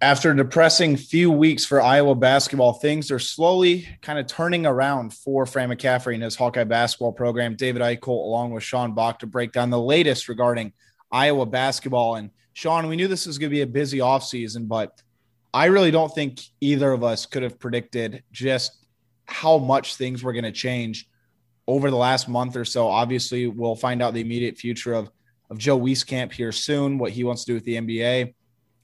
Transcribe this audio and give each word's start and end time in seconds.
After 0.00 0.30
a 0.30 0.36
depressing 0.36 0.96
few 0.96 1.28
weeks 1.28 1.64
for 1.64 1.82
Iowa 1.82 2.14
basketball, 2.14 2.74
things 2.74 3.10
are 3.10 3.18
slowly 3.18 3.88
kind 4.00 4.16
of 4.16 4.28
turning 4.28 4.64
around 4.64 5.12
for 5.12 5.44
Fran 5.44 5.70
McCaffery 5.70 6.14
and 6.14 6.22
his 6.22 6.36
Hawkeye 6.36 6.62
basketball 6.62 7.10
program. 7.10 7.56
David 7.56 7.82
Eickholt, 7.82 8.24
along 8.24 8.52
with 8.52 8.62
Sean 8.62 8.94
Bach, 8.94 9.18
to 9.18 9.26
break 9.26 9.50
down 9.50 9.70
the 9.70 9.80
latest 9.80 10.28
regarding 10.28 10.72
Iowa 11.10 11.46
basketball. 11.46 12.14
And 12.14 12.30
Sean, 12.52 12.86
we 12.86 12.94
knew 12.94 13.08
this 13.08 13.26
was 13.26 13.38
going 13.38 13.50
to 13.50 13.56
be 13.56 13.62
a 13.62 13.66
busy 13.66 13.98
offseason, 13.98 14.68
but 14.68 15.02
I 15.52 15.64
really 15.64 15.90
don't 15.90 16.14
think 16.14 16.42
either 16.60 16.92
of 16.92 17.02
us 17.02 17.26
could 17.26 17.42
have 17.42 17.58
predicted 17.58 18.22
just 18.30 18.86
how 19.24 19.58
much 19.58 19.96
things 19.96 20.22
were 20.22 20.32
going 20.32 20.44
to 20.44 20.52
change 20.52 21.08
over 21.66 21.90
the 21.90 21.96
last 21.96 22.28
month 22.28 22.54
or 22.54 22.64
so. 22.64 22.86
Obviously, 22.86 23.48
we'll 23.48 23.74
find 23.74 24.00
out 24.00 24.14
the 24.14 24.20
immediate 24.20 24.58
future 24.58 24.94
of, 24.94 25.10
of 25.50 25.58
Joe 25.58 25.76
Wieskamp 25.76 26.32
here 26.32 26.52
soon, 26.52 26.98
what 26.98 27.10
he 27.10 27.24
wants 27.24 27.44
to 27.44 27.50
do 27.50 27.54
with 27.54 27.64
the 27.64 27.74
NBA 27.74 28.34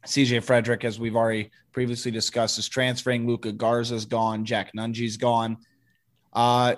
CJ 0.04 0.44
Fredrick, 0.44 0.84
as 0.84 0.98
we've 0.98 1.16
already 1.16 1.50
previously 1.72 2.10
discussed, 2.10 2.58
is 2.58 2.68
transferring. 2.68 3.26
Luka 3.26 3.52
Garza's 3.52 4.04
gone. 4.04 4.44
Jack 4.44 4.74
Nunge's 4.74 5.16
gone. 5.16 5.56
Uh, 6.32 6.76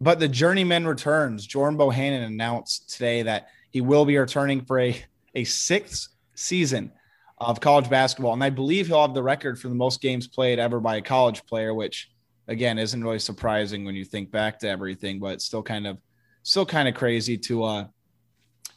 but 0.00 0.18
the 0.18 0.28
journeyman 0.28 0.86
returns. 0.86 1.46
Jordan 1.46 1.78
Bohannon 1.78 2.26
announced 2.26 2.90
today 2.90 3.22
that 3.22 3.48
he 3.70 3.80
will 3.80 4.04
be 4.04 4.16
returning 4.16 4.64
for 4.64 4.80
a, 4.80 5.02
a 5.34 5.44
sixth 5.44 6.08
season 6.34 6.92
of 7.38 7.60
college 7.60 7.90
basketball. 7.90 8.32
And 8.32 8.44
I 8.44 8.50
believe 8.50 8.86
he'll 8.86 9.02
have 9.02 9.14
the 9.14 9.22
record 9.22 9.58
for 9.58 9.68
the 9.68 9.74
most 9.74 10.00
games 10.00 10.26
played 10.26 10.58
ever 10.58 10.80
by 10.80 10.96
a 10.96 11.02
college 11.02 11.44
player, 11.46 11.74
which 11.74 12.10
again 12.48 12.78
isn't 12.78 13.02
really 13.02 13.18
surprising 13.18 13.84
when 13.84 13.94
you 13.94 14.04
think 14.04 14.30
back 14.30 14.58
to 14.60 14.68
everything, 14.68 15.18
but 15.18 15.34
it's 15.34 15.44
still 15.44 15.62
kind 15.62 15.86
of 15.86 15.98
still 16.42 16.64
kind 16.64 16.88
of 16.88 16.94
crazy 16.94 17.36
to 17.36 17.64
uh 17.64 17.86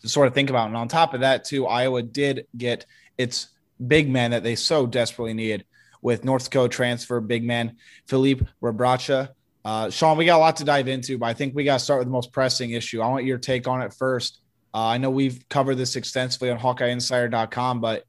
to 0.01 0.09
sort 0.09 0.27
of 0.27 0.33
think 0.33 0.49
about. 0.49 0.67
And 0.67 0.77
on 0.77 0.87
top 0.87 1.13
of 1.13 1.21
that, 1.21 1.43
too, 1.43 1.67
Iowa 1.67 2.01
did 2.01 2.47
get 2.57 2.85
its 3.17 3.49
big 3.85 4.09
man 4.09 4.31
that 4.31 4.43
they 4.43 4.55
so 4.55 4.85
desperately 4.85 5.33
needed 5.33 5.65
with 6.01 6.23
North 6.23 6.45
Dakota 6.45 6.69
transfer 6.69 7.19
big 7.19 7.43
man 7.43 7.77
Filip 8.07 8.47
Rebraca. 8.61 9.29
Uh, 9.65 9.89
Sean, 9.89 10.17
we 10.17 10.25
got 10.25 10.37
a 10.37 10.39
lot 10.39 10.55
to 10.57 10.63
dive 10.63 10.87
into, 10.87 11.17
but 11.17 11.27
I 11.27 11.33
think 11.33 11.53
we 11.53 11.63
got 11.63 11.79
to 11.79 11.83
start 11.83 11.99
with 11.99 12.07
the 12.07 12.11
most 12.11 12.31
pressing 12.31 12.71
issue. 12.71 13.01
I 13.01 13.07
want 13.07 13.25
your 13.25 13.37
take 13.37 13.67
on 13.67 13.81
it 13.81 13.93
first. 13.93 14.39
Uh, 14.73 14.85
I 14.85 14.97
know 14.97 15.09
we've 15.09 15.47
covered 15.49 15.75
this 15.75 15.95
extensively 15.95 16.49
on 16.49 16.59
HawkeyeInsider.com, 16.59 17.81
but 17.81 18.05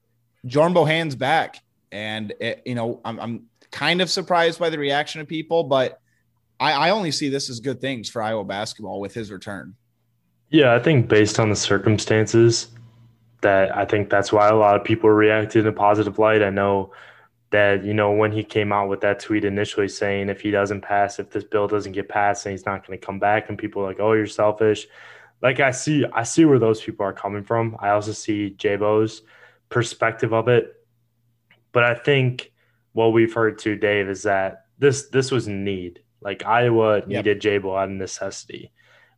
Jordan 0.47 0.75
Bohannon's 0.75 1.17
back, 1.17 1.61
and 1.91 2.33
it, 2.41 2.63
you 2.65 2.75
know 2.75 3.01
I'm, 3.05 3.19
I'm, 3.19 3.47
kind 3.71 4.01
of 4.01 4.11
surprised 4.11 4.59
by 4.59 4.69
the 4.69 4.79
reaction 4.79 5.21
of 5.21 5.29
people, 5.29 5.63
but 5.63 6.01
I, 6.59 6.73
I 6.73 6.91
only 6.91 7.13
see 7.13 7.29
this 7.29 7.49
as 7.49 7.61
good 7.61 7.81
things 7.81 8.11
for 8.11 8.21
Iowa 8.21 8.43
basketball 8.43 8.99
with 8.99 9.15
his 9.15 9.31
return. 9.31 9.77
Yeah, 10.49 10.75
I 10.75 10.81
think 10.81 11.09
based 11.09 11.39
on 11.39 11.51
the 11.51 11.57
circumstances, 11.57 12.69
that 13.43 13.77
I 13.77 13.85
think 13.85 14.11
that's 14.11 14.33
why 14.33 14.49
a 14.49 14.57
lot 14.57 14.77
of 14.77 14.85
people 14.85 15.11
reacted 15.11 15.65
in 15.65 15.73
a 15.73 15.73
positive 15.73 16.19
light. 16.19 16.43
I 16.43 16.51
know 16.51 16.93
that, 17.51 17.85
you 17.85 17.95
know, 17.95 18.13
when 18.13 18.33
he 18.33 18.45
came 18.45 18.73
out 18.73 18.89
with 18.89 19.01
that 19.01 19.21
tweet 19.21 19.45
initially 19.45 19.89
saying 19.89 20.29
if 20.29 20.41
he 20.41 20.51
doesn't 20.51 20.83
pass, 20.83 21.19
if 21.19 21.31
this 21.31 21.45
bill 21.45 21.67
doesn't 21.67 21.93
get 21.93 22.09
passed, 22.09 22.47
and 22.47 22.53
he's 22.53 22.67
not 22.67 22.87
going 22.87 22.99
to 22.99 23.05
come 23.05 23.19
back, 23.19 23.49
and 23.49 23.59
people 23.59 23.83
are 23.83 23.87
like, 23.87 24.01
oh, 24.01 24.13
you're 24.13 24.27
selfish. 24.27 24.87
Like 25.43 25.59
I 25.59 25.71
see, 25.71 26.05
I 26.13 26.23
see 26.23 26.45
where 26.45 26.59
those 26.59 26.83
people 26.83 27.07
are 27.07 27.13
coming 27.13 27.45
from. 27.45 27.77
I 27.81 27.91
also 27.91 28.13
see 28.13 28.55
Jabo's 28.57 29.23
perspective 29.69 30.33
of 30.33 30.49
it. 30.49 30.75
But 31.73 31.85
I 31.85 31.95
think 31.95 32.53
what 32.93 33.13
we've 33.13 33.33
heard 33.33 33.59
too, 33.59 33.77
Dave, 33.77 34.09
is 34.09 34.25
that 34.25 34.67
this 34.79 35.09
this 35.09 35.31
was 35.31 35.49
need. 35.49 36.03
Like 36.21 36.45
Iowa 36.45 37.03
needed 37.07 37.43
yep. 37.43 37.63
Jabo 37.63 37.79
out 37.79 37.89
of 37.89 37.95
necessity. 37.95 38.73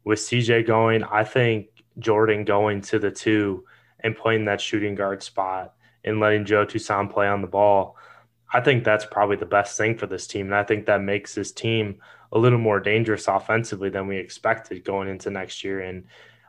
With 0.04 0.18
CJ 0.18 0.66
going, 0.66 1.02
I 1.02 1.24
think 1.24 1.68
Jordan 1.98 2.44
going 2.44 2.80
to 2.82 2.98
the 2.98 3.10
two 3.10 3.64
and 4.02 4.16
playing 4.16 4.44
that 4.46 4.60
shooting 4.60 4.94
guard 4.94 5.22
spot 5.22 5.74
and 6.04 6.20
letting 6.20 6.44
Joe 6.44 6.64
Toussaint 6.64 7.12
play 7.12 7.28
on 7.28 7.40
the 7.40 7.46
ball, 7.46 7.96
I 8.52 8.60
think 8.60 8.84
that's 8.84 9.06
probably 9.06 9.36
the 9.36 9.46
best 9.46 9.78
thing 9.78 9.96
for 9.96 10.06
this 10.06 10.26
team. 10.26 10.46
And 10.46 10.54
I 10.54 10.64
think 10.64 10.86
that 10.86 11.00
makes 11.00 11.34
this 11.34 11.52
team 11.52 12.00
a 12.32 12.38
little 12.38 12.58
more 12.58 12.80
dangerous 12.80 13.28
offensively 13.28 13.90
than 13.90 14.06
we 14.06 14.16
expected 14.16 14.84
going 14.84 15.08
into 15.08 15.30
next 15.30 15.64
year. 15.64 15.80
And 15.80 16.04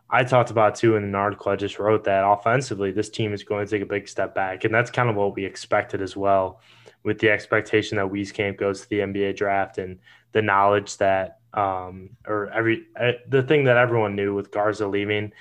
I 0.10 0.24
talked 0.24 0.52
about 0.52 0.76
too 0.76 0.96
in 0.96 1.04
an 1.04 1.16
article 1.16 1.52
I 1.52 1.56
just 1.56 1.80
wrote 1.80 2.04
that 2.06 2.26
offensively, 2.26 2.92
this 2.92 3.10
team 3.10 3.34
is 3.34 3.44
going 3.44 3.66
to 3.66 3.72
take 3.72 3.82
a 3.82 3.86
big 3.86 4.08
step 4.08 4.36
back. 4.36 4.64
And 4.64 4.74
that's 4.74 4.92
kind 4.92 5.10
of 5.10 5.16
what 5.16 5.36
we 5.36 5.46
expected 5.46 6.02
as 6.02 6.16
well, 6.16 6.62
with 7.04 7.20
the 7.20 7.30
expectation 7.30 7.98
that 7.98 8.08
Wieskamp 8.08 8.58
goes 8.58 8.82
to 8.82 8.90
the 8.90 9.00
NBA 9.00 9.36
draft 9.36 9.78
and 9.78 10.00
the 10.32 10.42
knowledge 10.42 10.98
that, 10.98 11.40
um, 11.54 12.12
or 12.28 12.50
every, 12.52 12.84
uh, 13.00 13.14
the 13.28 13.44
thing 13.44 13.66
that 13.66 13.78
everyone 13.78 14.16
knew 14.16 14.34
with 14.34 14.52
Garza 14.52 14.88
leaving 14.88 15.32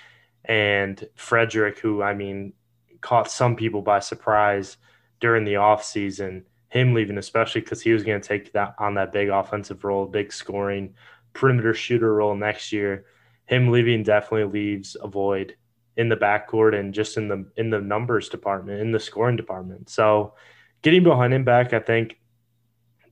and 0.44 1.08
Fredrick, 1.16 1.78
who 1.78 2.02
I 2.02 2.14
mean 2.14 2.52
caught 3.00 3.30
some 3.30 3.56
people 3.56 3.82
by 3.82 4.00
surprise 4.00 4.76
during 5.20 5.44
the 5.44 5.54
offseason, 5.54 6.44
him 6.68 6.94
leaving, 6.94 7.18
especially 7.18 7.60
because 7.60 7.82
he 7.82 7.92
was 7.92 8.02
going 8.02 8.20
to 8.20 8.26
take 8.26 8.52
that 8.52 8.74
on 8.78 8.94
that 8.94 9.12
big 9.12 9.28
offensive 9.28 9.84
role, 9.84 10.06
big 10.06 10.32
scoring 10.32 10.94
perimeter 11.32 11.74
shooter 11.74 12.14
role 12.14 12.34
next 12.34 12.72
year. 12.72 13.06
Him 13.46 13.70
leaving 13.70 14.02
definitely 14.02 14.60
leaves 14.60 14.96
a 15.00 15.08
void 15.08 15.56
in 15.96 16.08
the 16.08 16.16
backcourt 16.16 16.78
and 16.78 16.94
just 16.94 17.16
in 17.16 17.28
the 17.28 17.46
in 17.56 17.70
the 17.70 17.80
numbers 17.80 18.28
department, 18.28 18.80
in 18.80 18.92
the 18.92 19.00
scoring 19.00 19.36
department. 19.36 19.90
So 19.90 20.34
getting 20.82 21.02
behind 21.02 21.34
him 21.34 21.44
back, 21.44 21.72
I 21.72 21.80
think 21.80 22.18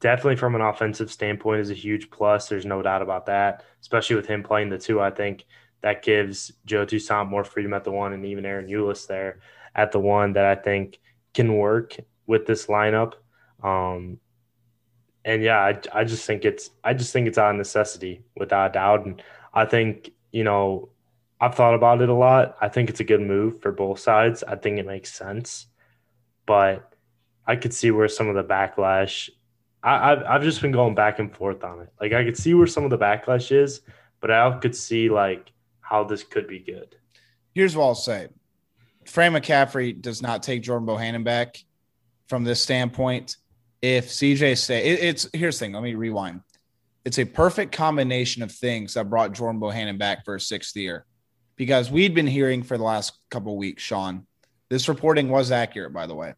definitely 0.01 0.37
from 0.37 0.55
an 0.55 0.63
offensive 0.63 1.11
standpoint 1.11 1.61
is 1.61 1.71
a 1.71 1.75
huge 1.75 2.11
plus. 2.11 2.49
There's 2.49 2.67
no 2.67 2.83
doubt 2.83 3.03
about 3.03 3.27
that, 3.27 3.65
especially 3.81 4.17
with 4.17 4.27
him 4.27 4.43
playing 4.43 4.71
the 4.71 4.79
two. 4.79 5.01
I 5.01 5.11
think 5.11 5.45
that 5.83 6.03
gives 6.03 6.53
Joe 6.67 6.85
Toussaint 6.85 7.29
more 7.29 7.45
freedom 7.45 7.73
at 7.73 7.85
the 7.85 7.91
one 7.91 8.13
and 8.13 8.25
even 8.27 8.45
Ahron 8.45 8.69
Ulis 8.69 9.07
there 9.07 9.41
at 9.75 9.93
the 9.93 10.01
one 10.01 10.35
that 10.35 10.45
I 10.45 10.55
think 10.55 10.99
can 11.35 11.57
work 11.57 11.97
with 12.27 12.47
this 12.47 12.67
lineup. 12.67 13.15
Um, 13.63 14.19
and 15.25 15.43
yeah, 15.43 15.59
I, 15.59 15.81
I 15.93 16.05
just 16.05 16.27
think 16.27 16.45
it's 16.45 16.71
I 16.83 16.95
just 16.95 17.13
think 17.13 17.29
it's 17.29 17.39
out 17.39 17.51
of 17.51 17.57
necessity 17.57 18.23
without 18.37 18.73
doubt. 18.73 19.07
And 19.07 19.23
I 19.53 19.65
think, 19.65 20.11
you 20.33 20.45
know, 20.45 20.91
I've 21.41 21.55
thought 21.55 21.75
about 21.75 22.03
it 22.03 22.09
a 22.09 22.15
lot. 22.15 22.57
I 22.61 22.69
think 22.69 22.91
it's 22.91 23.01
a 23.01 23.05
good 23.05 23.21
move 23.21 23.61
for 23.61 23.73
both 23.73 23.99
sides. 24.01 24.43
I 24.43 24.57
think 24.57 24.79
it 24.79 24.87
makes 24.87 25.13
sense. 25.13 25.67
But 26.47 26.93
I 27.47 27.57
could 27.57 27.75
see 27.75 27.91
where 27.91 28.09
some 28.09 28.29
of 28.29 28.35
the 28.35 28.45
backlash 28.45 29.31
I, 29.83 30.13
I've 30.13 30.23
I've 30.25 30.43
just 30.43 30.61
been 30.61 30.73
going 30.73 30.95
back 30.95 31.19
and 31.19 31.35
forth 31.35 31.65
on 31.65 31.81
it. 31.81 31.93
Like 32.01 32.13
I 32.13 32.25
could 32.25 32.37
see 32.37 32.55
where 32.55 32.67
some 32.67 32.85
of 32.85 32.91
the 32.91 32.99
backlash 32.99 33.53
is, 33.53 33.81
but 34.21 34.31
I 34.31 34.59
could 34.59 34.77
see 34.77 35.09
like 35.09 35.53
how 35.91 36.05
this 36.05 36.23
could 36.23 36.47
be 36.47 36.61
good. 36.61 36.95
Here's 37.53 37.77
what 37.77 37.85
I'll 37.85 37.95
say. 37.95 38.29
Fran 39.07 39.33
McCaffery 39.33 40.01
does 40.01 40.23
not 40.23 40.43
take 40.43 40.63
Jordan 40.63 40.87
Bohannon 40.87 41.25
back 41.25 41.59
from 42.29 42.45
this 42.45 42.63
standpoint. 42.63 43.37
If 43.83 44.09
CJ 44.09 44.57
say 44.57 44.85
it, 44.85 45.03
it's 45.03 45.29
here's 45.33 45.59
the 45.59 45.65
thing, 45.65 45.73
let 45.73 45.83
me 45.83 45.95
rewind. 45.95 46.43
It's 47.05 47.19
a 47.19 47.25
perfect 47.25 47.73
combination 47.73 48.43
of 48.43 48.53
things 48.53 48.95
that 48.95 49.11
brought 49.11 49.33
Jordan 49.33 49.61
Bohannon 49.61 49.99
back 49.99 50.25
for 50.25 50.37
a 50.37 50.41
sixth 50.41 50.77
year. 50.77 51.07
Because 51.57 51.91
we'd 51.91 52.15
been 52.15 52.27
hearing 52.27 52.63
for 52.63 52.79
the 52.79 52.85
last 52.85 53.19
couple 53.31 53.57
weeks, 53.57 53.83
Sean, 53.83 54.27
this 54.69 54.89
reporting 54.89 55.29
was 55.29 55.51
accurate, 55.51 55.93
by 55.93 56.07
the 56.07 56.15
way. 56.15 56.35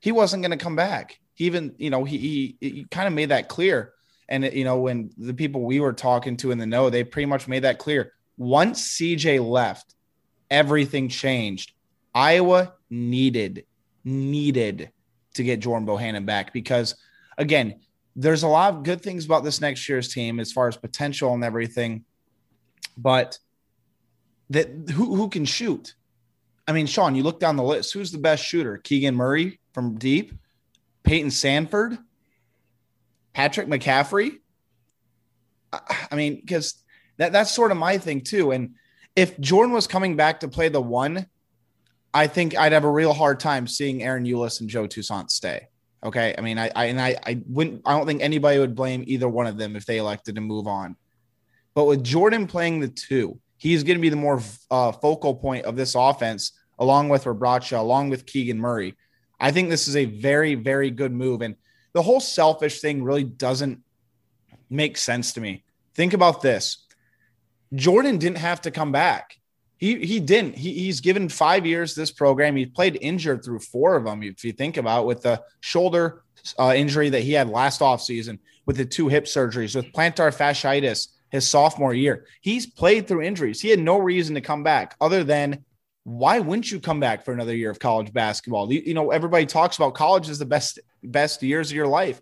He 0.00 0.12
wasn't 0.12 0.42
going 0.42 0.56
to 0.56 0.62
come 0.62 0.76
back. 0.76 1.18
He 1.34 1.46
even, 1.46 1.74
you 1.78 1.90
know, 1.90 2.04
he, 2.04 2.16
he, 2.16 2.56
he 2.60 2.86
kind 2.90 3.08
of 3.08 3.12
made 3.12 3.30
that 3.30 3.48
clear. 3.48 3.92
And, 4.28 4.44
you 4.44 4.64
know, 4.64 4.78
when 4.78 5.10
the 5.18 5.34
people 5.34 5.62
we 5.62 5.80
were 5.80 5.92
talking 5.92 6.36
to 6.38 6.50
in 6.50 6.58
the 6.58 6.66
know, 6.66 6.88
they 6.88 7.04
pretty 7.04 7.26
much 7.26 7.48
made 7.48 7.64
that 7.64 7.78
clear 7.78 8.12
once 8.38 8.96
CJ 8.96 9.46
left, 9.46 9.94
everything 10.50 11.08
changed. 11.08 11.72
Iowa 12.14 12.74
needed 12.88 13.66
needed 14.04 14.90
to 15.34 15.42
get 15.44 15.60
Jordan 15.60 15.86
Bohannon 15.86 16.24
back 16.24 16.52
because 16.52 16.94
again, 17.36 17.80
there's 18.16 18.42
a 18.42 18.48
lot 18.48 18.74
of 18.74 18.82
good 18.82 19.02
things 19.02 19.26
about 19.26 19.44
this 19.44 19.60
next 19.60 19.88
year's 19.88 20.12
team 20.12 20.40
as 20.40 20.50
far 20.50 20.68
as 20.68 20.76
potential 20.76 21.34
and 21.34 21.44
everything, 21.44 22.04
but 22.96 23.38
that 24.50 24.68
who 24.92 25.14
who 25.14 25.28
can 25.28 25.44
shoot? 25.44 25.94
I 26.66 26.72
mean, 26.72 26.86
Sean, 26.86 27.14
you 27.14 27.22
look 27.22 27.40
down 27.40 27.56
the 27.56 27.62
list. 27.62 27.92
Who's 27.92 28.12
the 28.12 28.18
best 28.18 28.44
shooter? 28.44 28.78
Keegan 28.78 29.14
Murray 29.14 29.58
from 29.72 29.96
deep, 29.96 30.32
Payton 31.02 31.30
Sandfort, 31.30 31.98
Patrick 33.32 33.68
McCaffery. 33.68 34.38
I 35.72 36.14
mean, 36.14 36.36
because 36.36 36.82
that 37.18 37.32
that's 37.32 37.50
sort 37.50 37.70
of 37.70 37.76
my 37.76 37.98
thing 37.98 38.22
too. 38.22 38.52
And 38.52 38.74
if 39.14 39.38
Jordan 39.38 39.72
was 39.72 39.86
coming 39.86 40.16
back 40.16 40.40
to 40.40 40.48
play 40.48 40.68
the 40.68 40.80
one, 40.80 41.26
I 42.14 42.26
think 42.26 42.56
I'd 42.56 42.72
have 42.72 42.84
a 42.84 42.90
real 42.90 43.12
hard 43.12 43.38
time 43.38 43.66
seeing 43.66 44.00
Ahron 44.00 44.26
Ulis 44.26 44.60
and 44.60 44.70
Joe 44.70 44.86
Toussaint 44.86 45.30
stay. 45.30 45.68
Okay. 46.02 46.34
I 46.36 46.40
mean, 46.40 46.58
I, 46.58 46.70
I 46.74 46.84
and 46.86 47.00
I, 47.00 47.16
I 47.26 47.42
wouldn't 47.46 47.82
I 47.84 47.96
don't 47.96 48.06
think 48.06 48.22
anybody 48.22 48.58
would 48.58 48.74
blame 48.74 49.04
either 49.06 49.28
one 49.28 49.46
of 49.46 49.58
them 49.58 49.76
if 49.76 49.84
they 49.84 49.98
elected 49.98 50.36
to 50.36 50.40
move 50.40 50.66
on. 50.66 50.96
But 51.74 51.84
with 51.84 52.02
Jordan 52.02 52.46
playing 52.46 52.80
the 52.80 52.88
two, 52.88 53.38
he's 53.56 53.82
going 53.82 53.98
to 53.98 54.02
be 54.02 54.08
the 54.08 54.16
more 54.16 54.40
uh, 54.70 54.92
focal 54.92 55.34
point 55.34 55.64
of 55.64 55.76
this 55.76 55.94
offense, 55.94 56.52
along 56.78 57.08
with 57.08 57.24
Rebraca, 57.24 57.78
along 57.78 58.08
with 58.08 58.26
Keegan 58.26 58.58
Murray. 58.58 58.96
I 59.38 59.50
think 59.52 59.68
this 59.68 59.86
is 59.86 59.96
a 59.96 60.04
very, 60.04 60.54
very 60.54 60.90
good 60.90 61.12
move. 61.12 61.42
And 61.42 61.56
the 61.92 62.02
whole 62.02 62.20
selfish 62.20 62.80
thing 62.80 63.02
really 63.02 63.24
doesn't 63.24 63.82
make 64.70 64.96
sense 64.96 65.32
to 65.34 65.40
me. 65.40 65.64
Think 65.94 66.14
about 66.14 66.42
this 66.42 66.86
Jordan 67.74 68.18
didn't 68.18 68.38
have 68.38 68.62
to 68.62 68.70
come 68.70 68.92
back. 68.92 69.38
He 69.76 70.04
he 70.04 70.20
didn't. 70.20 70.56
He, 70.56 70.72
he's 70.72 71.00
given 71.00 71.28
five 71.28 71.64
years 71.64 71.94
this 71.94 72.10
program. 72.10 72.56
He 72.56 72.66
played 72.66 72.98
injured 73.00 73.44
through 73.44 73.60
four 73.60 73.96
of 73.96 74.04
them. 74.04 74.22
If 74.22 74.44
you 74.44 74.52
think 74.52 74.76
about 74.76 75.02
it, 75.02 75.06
with 75.06 75.22
the 75.22 75.42
shoulder 75.60 76.22
uh, 76.58 76.72
injury 76.74 77.10
that 77.10 77.22
he 77.22 77.32
had 77.32 77.48
last 77.48 77.80
offseason, 77.80 78.38
with 78.66 78.76
the 78.76 78.84
two 78.84 79.08
hip 79.08 79.26
surgeries, 79.26 79.76
with 79.76 79.92
plantar 79.92 80.36
fasciitis 80.36 81.08
his 81.30 81.46
sophomore 81.46 81.94
year, 81.94 82.26
he's 82.40 82.66
played 82.66 83.06
through 83.06 83.22
injuries. 83.22 83.60
He 83.60 83.68
had 83.68 83.78
no 83.78 83.98
reason 83.98 84.34
to 84.34 84.40
come 84.40 84.62
back 84.62 84.96
other 85.00 85.22
than 85.22 85.64
why 86.04 86.38
wouldn't 86.38 86.70
you 86.70 86.80
come 86.80 87.00
back 87.00 87.24
for 87.24 87.32
another 87.32 87.54
year 87.54 87.70
of 87.70 87.78
college 87.78 88.12
basketball? 88.12 88.72
You, 88.72 88.82
you 88.84 88.94
know, 88.94 89.10
everybody 89.10 89.44
talks 89.46 89.76
about 89.76 89.94
college 89.94 90.28
is 90.28 90.38
the 90.38 90.46
best 90.46 90.80
best 91.02 91.42
years 91.42 91.70
of 91.70 91.76
your 91.76 91.86
life. 91.86 92.20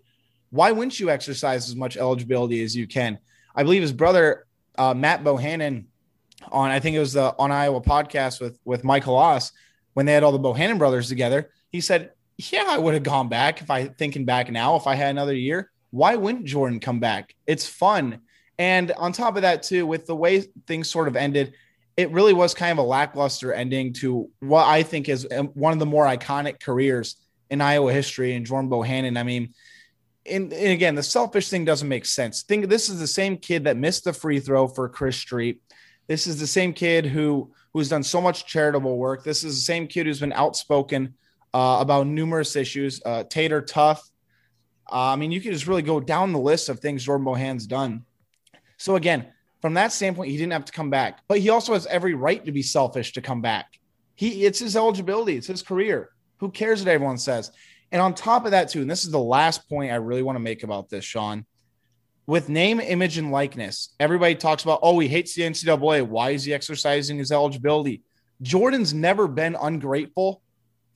Why 0.49 0.71
wouldn't 0.71 0.99
you 0.99 1.09
exercise 1.09 1.69
as 1.69 1.75
much 1.75 1.97
eligibility 1.97 2.63
as 2.63 2.75
you 2.75 2.85
can? 2.85 3.17
I 3.55 3.63
believe 3.63 3.81
his 3.81 3.93
brother 3.93 4.45
uh, 4.77 4.93
Matt 4.93 5.23
Bohannon 5.23 5.85
on 6.51 6.69
I 6.69 6.79
think 6.79 6.95
it 6.95 6.99
was 6.99 7.13
the 7.13 7.35
on 7.37 7.51
Iowa 7.51 7.81
podcast 7.81 8.39
with 8.39 8.59
with 8.65 8.83
Michael 8.83 9.15
Oss 9.15 9.51
when 9.93 10.05
they 10.05 10.13
had 10.13 10.23
all 10.23 10.31
the 10.31 10.39
Bohannon 10.39 10.77
brothers 10.77 11.07
together. 11.09 11.51
He 11.71 11.81
said, 11.81 12.11
"Yeah, 12.37 12.65
I 12.67 12.77
would 12.77 12.93
have 12.93 13.03
gone 13.03 13.29
back 13.29 13.61
if 13.61 13.69
I 13.69 13.87
thinking 13.87 14.25
back 14.25 14.51
now 14.51 14.75
if 14.75 14.87
I 14.87 14.95
had 14.95 15.09
another 15.09 15.35
year. 15.35 15.71
Why 15.91 16.15
wouldn't 16.15 16.45
Jordan 16.45 16.79
come 16.79 16.99
back? 16.99 17.35
It's 17.45 17.67
fun." 17.67 18.21
And 18.59 18.91
on 18.93 19.11
top 19.11 19.35
of 19.35 19.43
that, 19.43 19.63
too, 19.63 19.85
with 19.85 20.07
the 20.07 20.15
way 20.15 20.41
things 20.65 20.89
sort 20.89 21.07
of 21.07 21.15
ended, 21.15 21.53
it 21.95 22.11
really 22.11 22.33
was 22.33 22.53
kind 22.53 22.71
of 22.71 22.83
a 22.83 22.87
lackluster 22.87 23.53
ending 23.53 23.93
to 23.93 24.29
what 24.39 24.65
I 24.65 24.83
think 24.83 25.09
is 25.09 25.27
um, 25.35 25.47
one 25.49 25.73
of 25.73 25.79
the 25.79 25.85
more 25.85 26.05
iconic 26.05 26.59
careers 26.59 27.17
in 27.49 27.61
Iowa 27.61 27.93
history. 27.93 28.33
And 28.35 28.45
Jordan 28.45 28.69
Bohannon, 28.69 29.17
I 29.17 29.23
mean, 29.23 29.53
and, 30.29 30.53
and, 30.53 30.71
again, 30.71 30.95
the 30.95 31.03
selfish 31.03 31.49
thing 31.49 31.65
doesn't 31.65 31.87
make 31.87 32.05
sense. 32.05 32.43
Think 32.43 32.67
this 32.67 32.89
is 32.89 32.99
the 32.99 33.07
same 33.07 33.37
kid 33.37 33.63
that 33.65 33.77
missed 33.77 34.03
the 34.03 34.13
free 34.13 34.39
throw 34.39 34.67
for 34.67 34.89
Chris 34.89 35.17
Street. 35.17 35.61
This 36.07 36.27
is 36.27 36.39
the 36.39 36.47
same 36.47 36.73
kid 36.73 37.05
who 37.05 37.51
who's 37.73 37.89
done 37.89 38.03
so 38.03 38.21
much 38.21 38.45
charitable 38.45 38.97
work. 38.97 39.23
This 39.23 39.43
is 39.43 39.55
the 39.55 39.61
same 39.61 39.87
kid 39.87 40.05
who's 40.05 40.19
been 40.19 40.33
outspoken 40.33 41.13
uh, 41.53 41.77
about 41.79 42.07
numerous 42.07 42.55
issues. 42.55 43.01
Uh, 43.05 43.23
Tater 43.23 43.61
Tough. 43.61 44.01
Uh, 44.91 45.11
I 45.11 45.15
mean, 45.15 45.31
you 45.31 45.41
could 45.41 45.51
just 45.51 45.67
really 45.67 45.81
go 45.81 45.99
down 45.99 46.31
the 46.31 46.39
list 46.39 46.69
of 46.69 46.79
things 46.79 47.03
Jordan 47.03 47.25
Bohan's 47.25 47.67
done. 47.67 48.05
So 48.77 48.95
again, 48.95 49.27
from 49.61 49.73
that 49.73 49.91
standpoint, 49.91 50.31
he 50.31 50.37
didn't 50.37 50.53
have 50.53 50.65
to 50.65 50.71
come 50.71 50.89
back, 50.89 51.19
but 51.27 51.39
he 51.39 51.49
also 51.49 51.73
has 51.73 51.85
every 51.87 52.13
right 52.13 52.43
to 52.45 52.51
be 52.51 52.61
selfish 52.61 53.13
to 53.13 53.21
come 53.21 53.41
back. 53.41 53.79
He 54.15 54.45
it's 54.45 54.59
his 54.59 54.75
eligibility, 54.75 55.35
it's 55.37 55.47
his 55.47 55.61
career. 55.61 56.09
Who 56.37 56.51
cares 56.51 56.81
what 56.81 56.89
everyone 56.89 57.17
says? 57.17 57.51
And 57.91 58.01
on 58.01 58.13
top 58.13 58.45
of 58.45 58.51
that, 58.51 58.69
too, 58.69 58.81
and 58.81 58.89
this 58.89 59.05
is 59.05 59.11
the 59.11 59.19
last 59.19 59.67
point 59.69 59.91
I 59.91 59.95
really 59.95 60.23
want 60.23 60.35
to 60.35 60.41
make 60.41 60.63
about 60.63 60.89
this, 60.89 61.05
Sean. 61.05 61.45
With 62.25 62.49
name, 62.49 62.81
image, 62.81 63.17
and 63.17 63.31
likeness, 63.31 63.95
everybody 63.99 64.35
talks 64.35 64.63
about, 64.63 64.79
oh, 64.83 64.99
he 64.99 65.07
hates 65.07 65.33
the 65.33 65.43
NCAA. 65.43 66.05
Why 66.05 66.31
is 66.31 66.43
he 66.43 66.53
exercising 66.53 67.17
his 67.17 67.31
eligibility? 67.31 68.01
Jordan's 68.41 68.93
never 68.93 69.27
been 69.27 69.55
ungrateful 69.59 70.41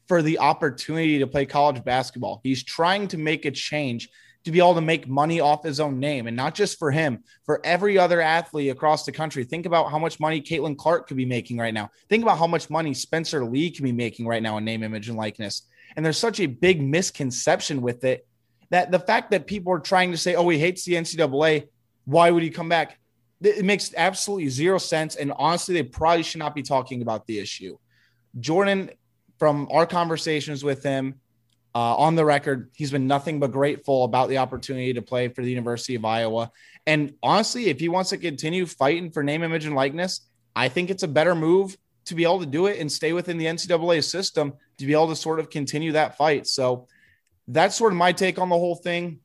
for 0.07 0.21
the 0.21 0.39
opportunity 0.39 1.19
to 1.19 1.27
play 1.27 1.45
college 1.45 1.83
basketball. 1.85 2.41
He's 2.43 2.63
trying 2.63 3.07
to 3.09 3.17
make 3.17 3.45
a 3.45 3.51
change 3.51 4.09
to 4.43 4.51
be 4.51 4.59
able 4.59 4.75
to 4.75 4.81
make 4.81 5.07
money 5.07 5.39
off 5.39 5.63
his 5.63 5.79
own 5.79 5.99
name 5.99 6.27
and 6.27 6.35
not 6.35 6.55
just 6.55 6.79
for 6.79 6.91
him, 6.91 7.23
for 7.45 7.61
every 7.63 7.97
other 7.97 8.19
athlete 8.19 8.71
across 8.71 9.05
the 9.05 9.11
country. 9.11 9.43
Think 9.43 9.65
about 9.65 9.91
how 9.91 9.99
much 9.99 10.19
money 10.19 10.41
Caitlin 10.41 10.77
Clark 10.77 11.07
could 11.07 11.17
be 11.17 11.25
making 11.25 11.57
right 11.57 11.73
now. 11.73 11.89
Think 12.09 12.23
about 12.23 12.39
how 12.39 12.47
much 12.47 12.69
money 12.69 12.93
Spencer 12.93 13.45
Lee 13.45 13.69
can 13.69 13.83
be 13.83 13.91
making 13.91 14.25
right 14.25 14.41
now 14.41 14.57
in 14.57 14.65
name, 14.65 14.83
image, 14.83 15.09
and 15.09 15.17
likeness. 15.17 15.63
And 15.95 16.05
there's 16.05 16.17
such 16.17 16.39
a 16.39 16.45
big 16.45 16.81
misconception 16.81 17.81
with 17.81 18.03
it 18.03 18.27
that 18.69 18.91
the 18.91 18.99
fact 18.99 19.31
that 19.31 19.47
people 19.47 19.73
are 19.73 19.79
trying 19.79 20.11
to 20.11 20.17
say, 20.17 20.35
oh, 20.35 20.47
he 20.49 20.57
hates 20.57 20.85
the 20.85 20.93
NCAA, 20.93 21.67
why 22.05 22.31
would 22.31 22.43
he 22.43 22.49
come 22.49 22.69
back? 22.69 22.97
It 23.41 23.65
makes 23.65 23.93
absolutely 23.95 24.49
zero 24.49 24.77
sense. 24.77 25.15
And 25.15 25.33
honestly, 25.35 25.73
they 25.73 25.83
probably 25.83 26.23
should 26.23 26.39
not 26.39 26.55
be 26.55 26.63
talking 26.63 27.01
about 27.01 27.27
the 27.27 27.39
issue. 27.39 27.77
Jordan, 28.39 28.91
from 29.37 29.67
our 29.71 29.85
conversations 29.85 30.63
with 30.63 30.83
him, 30.83 31.15
uh, 31.73 31.95
on 31.95 32.15
the 32.15 32.25
record, 32.25 32.69
he's 32.75 32.91
been 32.91 33.07
nothing 33.07 33.39
but 33.39 33.51
grateful 33.51 34.03
about 34.03 34.29
the 34.29 34.37
opportunity 34.37 34.93
to 34.93 35.01
play 35.01 35.29
for 35.29 35.41
the 35.41 35.49
University 35.49 35.95
of 35.95 36.03
Iowa. 36.03 36.51
And 36.85 37.13
honestly, 37.23 37.67
if 37.67 37.79
he 37.79 37.89
wants 37.89 38.09
to 38.09 38.17
continue 38.17 38.65
fighting 38.65 39.11
for 39.11 39.23
name, 39.23 39.43
image, 39.43 39.65
and 39.65 39.75
likeness, 39.75 40.21
I 40.55 40.67
think 40.67 40.89
it's 40.89 41.03
a 41.03 41.07
better 41.07 41.33
move 41.33 41.77
to 42.05 42.15
be 42.15 42.23
able 42.23 42.39
to 42.39 42.45
do 42.45 42.65
it 42.65 42.79
and 42.79 42.91
stay 42.91 43.13
within 43.13 43.37
the 43.37 43.45
NCAA 43.45 44.03
system 44.03 44.53
to 44.77 44.85
be 44.85 44.93
able 44.93 45.09
to 45.09 45.15
sort 45.15 45.39
of 45.39 45.49
continue 45.49 45.91
that 45.91 46.17
fight. 46.17 46.47
So 46.47 46.87
that's 47.47 47.75
sort 47.75 47.93
of 47.93 47.97
my 47.97 48.11
take 48.11 48.39
on 48.39 48.49
the 48.49 48.57
whole 48.57 48.75
thing. 48.75 49.19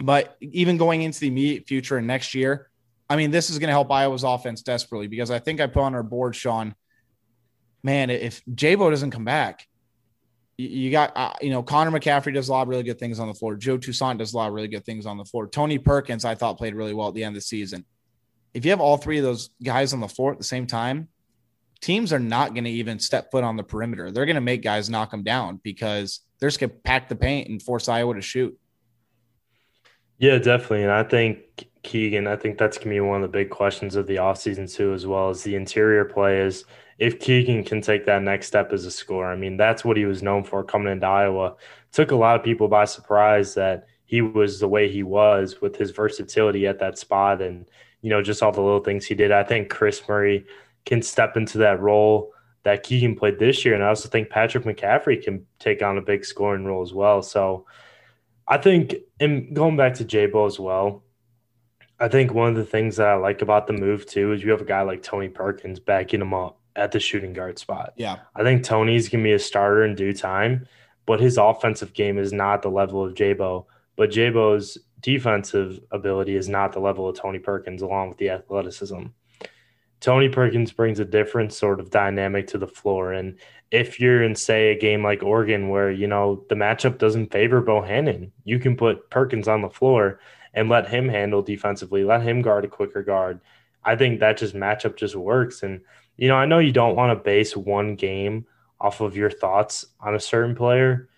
But 0.00 0.36
even 0.40 0.76
going 0.76 1.02
into 1.02 1.20
the 1.20 1.28
immediate 1.28 1.66
future 1.66 1.96
and 1.96 2.06
next 2.06 2.34
year, 2.34 2.68
I 3.10 3.16
mean, 3.16 3.30
this 3.30 3.50
is 3.50 3.58
going 3.58 3.68
to 3.68 3.72
help 3.72 3.90
Iowa's 3.90 4.22
offense 4.22 4.62
desperately 4.62 5.06
because 5.06 5.30
I 5.30 5.38
think 5.38 5.60
I 5.60 5.66
put 5.66 5.82
on 5.82 5.94
our 5.94 6.02
board, 6.02 6.36
Sean. 6.36 6.74
Man, 7.82 8.10
if 8.10 8.44
Jabo 8.44 8.90
doesn't 8.90 9.12
come 9.12 9.24
back, 9.24 9.66
you 10.58 10.90
got 10.90 11.12
uh, 11.16 11.32
you 11.40 11.50
know 11.50 11.62
Connor 11.62 11.92
McCaffery 11.92 12.34
does 12.34 12.48
a 12.48 12.52
lot 12.52 12.62
of 12.62 12.68
really 12.68 12.82
good 12.82 12.98
things 12.98 13.20
on 13.20 13.28
the 13.28 13.34
floor. 13.34 13.54
Joe 13.54 13.78
Toussaint 13.78 14.18
does 14.18 14.34
a 14.34 14.36
lot 14.36 14.48
of 14.48 14.54
really 14.54 14.68
good 14.68 14.84
things 14.84 15.06
on 15.06 15.16
the 15.16 15.24
floor. 15.24 15.46
Tony 15.46 15.78
Perkins, 15.78 16.24
I 16.24 16.34
thought 16.34 16.58
played 16.58 16.74
really 16.74 16.94
well 16.94 17.08
at 17.08 17.14
the 17.14 17.22
end 17.22 17.36
of 17.36 17.36
the 17.36 17.46
season. 17.46 17.84
If 18.52 18.64
you 18.64 18.72
have 18.72 18.80
all 18.80 18.96
three 18.96 19.18
of 19.18 19.24
those 19.24 19.50
guys 19.62 19.92
on 19.92 20.00
the 20.00 20.08
floor 20.08 20.32
at 20.32 20.38
the 20.38 20.44
same 20.44 20.66
time, 20.66 21.08
teams 21.80 22.12
are 22.12 22.18
not 22.18 22.54
going 22.54 22.64
to 22.64 22.70
even 22.70 22.98
step 22.98 23.30
foot 23.30 23.44
on 23.44 23.56
the 23.56 23.62
perimeter. 23.62 24.10
They're 24.10 24.26
going 24.26 24.34
to 24.34 24.40
make 24.40 24.62
guys 24.62 24.90
knock 24.90 25.10
them 25.10 25.22
down 25.22 25.60
because 25.62 26.20
they're 26.38 26.48
just 26.48 26.60
going 26.60 26.70
to 26.70 26.76
pack 26.76 27.08
the 27.08 27.16
paint 27.16 27.48
and 27.48 27.62
force 27.62 27.88
Iowa 27.88 28.14
to 28.14 28.20
shoot. 28.20 28.58
Yeah, 30.18 30.38
definitely. 30.38 30.82
And 30.82 30.92
I 30.92 31.04
think 31.04 31.68
Keegan, 31.84 32.26
I 32.26 32.36
think 32.36 32.58
that's 32.58 32.76
going 32.76 32.88
to 32.88 32.94
be 32.94 33.00
one 33.00 33.22
of 33.22 33.30
the 33.30 33.38
big 33.38 33.50
questions 33.50 33.94
of 33.94 34.06
the 34.06 34.16
offseason 34.16 34.72
too, 34.72 34.92
as 34.92 35.06
well 35.06 35.30
as 35.30 35.42
the 35.42 35.54
interior 35.54 36.04
play 36.04 36.40
is 36.40 36.64
if 36.98 37.20
Keegan 37.20 37.62
can 37.62 37.80
take 37.80 38.04
that 38.06 38.22
next 38.22 38.48
step 38.48 38.72
as 38.72 38.84
a 38.84 38.90
scorer. 38.90 39.32
I 39.32 39.36
mean, 39.36 39.56
that's 39.56 39.84
what 39.84 39.96
he 39.96 40.04
was 40.04 40.22
known 40.22 40.42
for 40.42 40.64
coming 40.64 40.92
into 40.92 41.06
Iowa. 41.06 41.54
Took 41.92 42.10
a 42.10 42.16
lot 42.16 42.36
of 42.36 42.44
people 42.44 42.66
by 42.66 42.84
surprise 42.84 43.54
that 43.54 43.86
he 44.04 44.20
was 44.20 44.58
the 44.58 44.68
way 44.68 44.90
he 44.90 45.04
was 45.04 45.60
with 45.60 45.76
his 45.76 45.92
versatility 45.92 46.66
at 46.66 46.80
that 46.80 46.98
spot 46.98 47.40
and, 47.40 47.68
you 48.02 48.10
know, 48.10 48.22
just 48.22 48.42
all 48.42 48.50
the 48.50 48.60
little 48.60 48.80
things 48.80 49.06
he 49.06 49.14
did. 49.14 49.30
I 49.30 49.44
think 49.44 49.70
Kris 49.70 50.02
Murray 50.08 50.44
can 50.88 51.02
step 51.02 51.36
into 51.36 51.58
that 51.58 51.80
role 51.80 52.32
that 52.64 52.82
Keegan 52.82 53.14
played 53.14 53.38
this 53.38 53.64
year. 53.64 53.74
And 53.74 53.84
I 53.84 53.88
also 53.88 54.08
think 54.08 54.30
Patrick 54.30 54.64
McCaffery 54.64 55.22
can 55.22 55.46
take 55.58 55.82
on 55.82 55.98
a 55.98 56.02
big 56.02 56.24
scoring 56.24 56.64
role 56.64 56.82
as 56.82 56.94
well. 56.94 57.22
So 57.22 57.66
I 58.48 58.56
think, 58.56 58.94
and 59.20 59.54
going 59.54 59.76
back 59.76 59.94
to 59.94 60.04
Jabo 60.04 60.46
as 60.46 60.58
well, 60.58 61.04
I 62.00 62.08
think 62.08 62.32
one 62.32 62.48
of 62.48 62.54
the 62.54 62.64
things 62.64 62.96
that 62.96 63.08
I 63.08 63.14
like 63.14 63.42
about 63.42 63.66
the 63.66 63.74
move 63.74 64.06
too 64.06 64.32
is 64.32 64.42
you 64.42 64.50
have 64.50 64.62
a 64.62 64.64
guy 64.64 64.82
like 64.82 65.02
Tony 65.02 65.28
Perkins 65.28 65.78
backing 65.78 66.22
him 66.22 66.32
up 66.32 66.58
at 66.74 66.92
the 66.92 67.00
shooting 67.00 67.34
guard 67.34 67.58
spot. 67.58 67.92
Yeah. 67.96 68.20
I 68.34 68.42
think 68.42 68.64
Tony's 68.64 69.10
going 69.10 69.22
to 69.22 69.28
be 69.28 69.34
a 69.34 69.38
starter 69.38 69.84
in 69.84 69.94
due 69.94 70.14
time, 70.14 70.66
but 71.04 71.20
his 71.20 71.36
offensive 71.36 71.92
game 71.92 72.16
is 72.16 72.32
not 72.32 72.62
the 72.62 72.70
level 72.70 73.04
of 73.04 73.14
Jabo. 73.14 73.66
But 73.96 74.10
Jabo's 74.10 74.78
defensive 75.00 75.80
ability 75.90 76.36
is 76.36 76.48
not 76.48 76.72
the 76.72 76.80
level 76.80 77.08
of 77.08 77.16
Tony 77.16 77.40
Perkins, 77.40 77.82
along 77.82 78.08
with 78.08 78.18
the 78.18 78.30
athleticism. 78.30 79.06
Tony 80.00 80.28
Perkins 80.28 80.72
brings 80.72 81.00
a 81.00 81.04
different 81.04 81.52
sort 81.52 81.80
of 81.80 81.90
dynamic 81.90 82.46
to 82.48 82.58
the 82.58 82.66
floor. 82.66 83.12
And 83.12 83.38
if 83.70 83.98
you're 84.00 84.22
in, 84.22 84.34
say, 84.34 84.70
a 84.70 84.78
game 84.78 85.02
like 85.02 85.22
Oregon 85.22 85.68
where, 85.68 85.90
you 85.90 86.06
know, 86.06 86.44
the 86.48 86.54
matchup 86.54 86.98
doesn't 86.98 87.32
favor 87.32 87.62
Bohannon, 87.62 88.30
you 88.44 88.58
can 88.58 88.76
put 88.76 89.10
Perkins 89.10 89.48
on 89.48 89.62
the 89.62 89.68
floor 89.68 90.20
and 90.54 90.68
let 90.68 90.88
him 90.88 91.08
handle 91.08 91.42
defensively, 91.42 92.04
let 92.04 92.22
him 92.22 92.42
guard 92.42 92.64
a 92.64 92.68
quicker 92.68 93.02
guard. 93.02 93.40
I 93.84 93.96
think 93.96 94.20
that 94.20 94.38
just 94.38 94.54
matchup 94.54 94.96
just 94.96 95.16
works. 95.16 95.62
And, 95.62 95.80
you 96.16 96.28
know, 96.28 96.36
I 96.36 96.46
know 96.46 96.58
you 96.58 96.72
don't 96.72 96.96
want 96.96 97.16
to 97.16 97.22
base 97.22 97.56
one 97.56 97.96
game 97.96 98.46
off 98.80 99.00
of 99.00 99.16
your 99.16 99.30
thoughts 99.30 99.86
on 100.00 100.14
a 100.14 100.20
certain 100.20 100.54
player, 100.54 101.08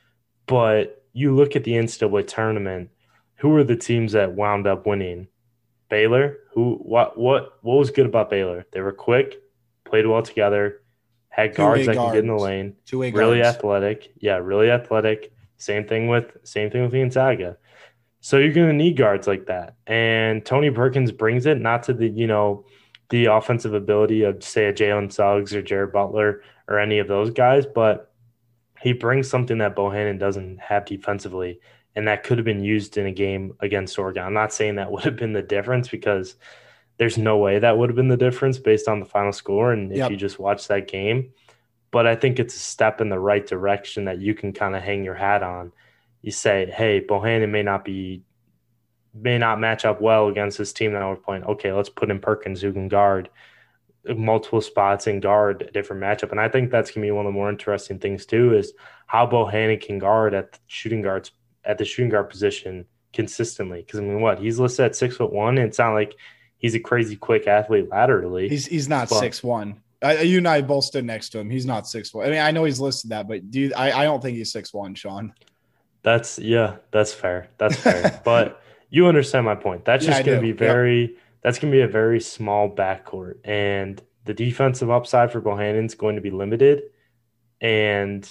but 0.46 1.04
you 1.12 1.34
look 1.34 1.56
at 1.56 1.64
the 1.64 1.72
NCAA 1.72 2.26
tournament, 2.26 2.90
who 3.37 3.54
are 3.56 3.64
the 3.64 3.76
teams 3.76 4.12
that 4.12 4.34
wound 4.34 4.66
up 4.66 4.87
winning? 4.87 5.28
Baylor, 5.90 6.38
who 6.54 6.76
what 6.76 7.18
what 7.18 7.59
what 7.62 7.76
was 7.76 7.90
good 7.90 8.06
about 8.06 8.30
Baylor? 8.30 8.64
They 8.73 8.80
were 8.80 8.92
quick, 8.92 9.42
played 9.85 10.06
well 10.06 10.23
together, 10.23 10.80
had 11.28 11.54
guards 11.54 11.85
that 11.87 11.97
guards. 11.97 12.12
can 12.12 12.14
get 12.14 12.25
in 12.25 12.35
the 12.35 12.42
lane, 12.42 12.76
Two-way 12.87 13.11
really 13.11 13.40
guards. 13.40 13.56
athletic. 13.56 14.12
Yeah, 14.16 14.37
really 14.37 14.70
athletic. 14.70 15.32
Same 15.59 15.87
thing 15.87 16.09
with 16.09 16.35
same 16.44 16.70
thing 16.70 16.82
with 16.82 16.92
Gonzaga. 16.92 17.59
So 18.20 18.38
you're 18.38 18.52
going 18.52 18.68
to 18.68 18.75
need 18.75 18.97
guards 18.97 19.26
like 19.26 19.47
that, 19.47 19.76
and 19.87 20.44
Tony 20.44 20.70
Perkins 20.70 21.12
brings 21.12 21.44
it 21.47 21.59
not 21.61 21.82
to 21.85 21.92
the 21.92 22.09
you 22.09 22.26
know 22.26 22.64
the 23.11 23.26
offensive 23.26 23.75
ability 23.75 24.23
of 24.23 24.42
say 24.42 24.66
a 24.66 24.73
Jalen 24.73 25.12
Suggs 25.12 25.54
or 25.54 25.61
Jared 25.62 25.92
Butler 25.92 26.42
or 26.68 26.78
any 26.78 27.00
of 27.00 27.09
those 27.09 27.30
guys, 27.30 27.66
but 27.66 28.12
he 28.80 28.92
brings 28.92 29.28
something 29.28 29.59
that 29.59 29.75
Bohannon 29.76 30.18
doesn't 30.18 30.59
have 30.61 30.85
defensively, 30.87 31.59
and 31.97 32.06
that 32.09 32.23
could 32.23 32.38
have 32.38 32.44
been 32.44 32.62
used 32.62 32.97
in 32.97 33.06
a 33.06 33.12
game 33.12 33.54
against 33.61 33.99
Oregon. 33.99 34.25
I'm 34.25 34.35
not 34.35 34.52
saying 34.52 34.76
that 34.76 34.90
would 34.92 35.04
have 35.04 35.16
been 35.16 35.32
the 35.32 35.42
difference 35.42 35.88
because 35.88 36.37
there's 36.99 37.18
no 37.18 37.38
way 37.38 37.59
that 37.59 37.78
would 37.78 37.88
have 37.88 37.97
been 37.97 38.09
the 38.09 38.16
difference 38.16 38.59
based 38.59 38.87
on 38.87 39.00
the 39.00 39.06
final 39.06 39.32
score 39.32 39.73
and 39.73 39.90
if 39.90 39.99
yep. 39.99 40.11
you 40.11 40.16
just 40.16 40.38
watch 40.38 40.68
that 40.68 40.87
game. 40.87 41.32
But 41.90 42.06
I 42.06 42.14
think 42.14 42.38
it's 42.38 42.54
a 42.54 42.59
step 42.59 43.00
in 43.00 43.09
the 43.09 43.18
right 43.18 43.44
direction 43.44 44.04
that 44.04 44.20
you 44.20 44.35
can 44.35 44.52
kind 44.52 44.76
of 44.76 44.82
hang 44.82 45.02
your 45.02 45.14
hat 45.14 45.42
on. 45.42 45.73
You 46.23 46.30
say, 46.30 46.70
hey, 46.70 47.00
Bohannon 47.00 47.50
may 47.50 47.62
not 47.62 47.85
be 47.85 48.23
may 49.12 49.38
not 49.38 49.59
match 49.59 49.85
up 49.85 50.00
well 50.00 50.28
against 50.28 50.56
this 50.56 50.73
team 50.73 50.92
that 50.92 51.04
we're 51.04 51.16
playing. 51.16 51.42
Okay, 51.44 51.73
let's 51.73 51.88
put 51.88 52.11
in 52.11 52.20
Perkins 52.20 52.61
who 52.61 52.73
can 52.73 52.87
guard 52.87 53.28
multiple 54.16 54.61
spots 54.61 55.06
and 55.06 55.20
guard 55.20 55.62
a 55.62 55.70
different 55.73 56.02
matchup. 56.02 56.30
And 56.30 56.40
I 56.40 56.49
think 56.49 56.70
that's 56.70 56.90
gonna 56.90 57.06
be 57.06 57.11
one 57.11 57.26
of 57.26 57.32
the 57.32 57.37
more 57.37 57.50
interesting 57.50 57.99
things 57.99 58.25
too 58.25 58.54
is 58.54 58.73
how 59.06 59.26
Bohannon 59.26 59.80
can 59.80 59.99
guard 59.99 60.35
at 60.35 60.52
the 60.52 60.59
shooting 60.66 61.02
guards 61.02 61.32
at 61.64 61.78
the 61.78 61.84
shooting 61.84 62.10
guard 62.10 62.30
position 62.30 62.86
consistently. 63.12 63.82
Because 63.82 64.00
I 64.00 64.02
mean, 64.02 64.20
what 64.20 64.38
he's 64.38 64.58
listed 64.58 64.86
at 64.86 64.96
six 64.96 65.16
foot 65.16 65.32
one, 65.32 65.58
and 65.58 65.68
it's 65.68 65.78
not 65.78 65.92
like 65.92 66.14
he's 66.58 66.74
a 66.74 66.80
crazy 66.80 67.16
quick 67.16 67.46
athlete 67.46 67.88
laterally. 67.90 68.48
He's 68.48 68.66
he's 68.66 68.88
not 68.88 69.08
but, 69.08 69.18
six 69.18 69.42
one. 69.42 69.80
I, 70.02 70.20
you 70.20 70.38
and 70.38 70.48
I 70.48 70.62
both 70.62 70.84
stood 70.84 71.04
next 71.04 71.28
to 71.30 71.38
him. 71.38 71.50
He's 71.50 71.66
not 71.66 71.86
six 71.86 72.14
one. 72.14 72.26
I 72.26 72.30
mean, 72.30 72.40
I 72.40 72.50
know 72.52 72.64
he's 72.64 72.80
listed 72.80 73.10
that, 73.10 73.28
but 73.28 73.50
do 73.50 73.60
you, 73.60 73.72
I, 73.76 73.92
I 73.92 74.04
don't 74.04 74.22
think 74.22 74.36
he's 74.36 74.52
six 74.52 74.72
one, 74.72 74.94
Sean. 74.94 75.34
That's 76.02 76.38
yeah, 76.38 76.76
that's 76.90 77.12
fair. 77.12 77.48
That's 77.58 77.76
fair. 77.80 78.20
but 78.24 78.62
you 78.88 79.06
understand 79.06 79.44
my 79.44 79.54
point. 79.54 79.84
That's 79.84 80.04
just 80.04 80.20
yeah, 80.20 80.26
going 80.26 80.38
to 80.38 80.42
be 80.42 80.52
very. 80.52 81.02
Yep. 81.02 81.10
That's 81.42 81.58
going 81.58 81.72
to 81.72 81.76
be 81.76 81.82
a 81.82 81.88
very 81.88 82.20
small 82.20 82.68
backcourt, 82.68 83.36
and 83.44 84.00
the 84.24 84.34
defensive 84.34 84.90
upside 84.90 85.32
for 85.32 85.40
Bohannon's 85.40 85.94
going 85.94 86.16
to 86.16 86.20
be 86.20 86.30
limited. 86.30 86.82
And 87.60 88.28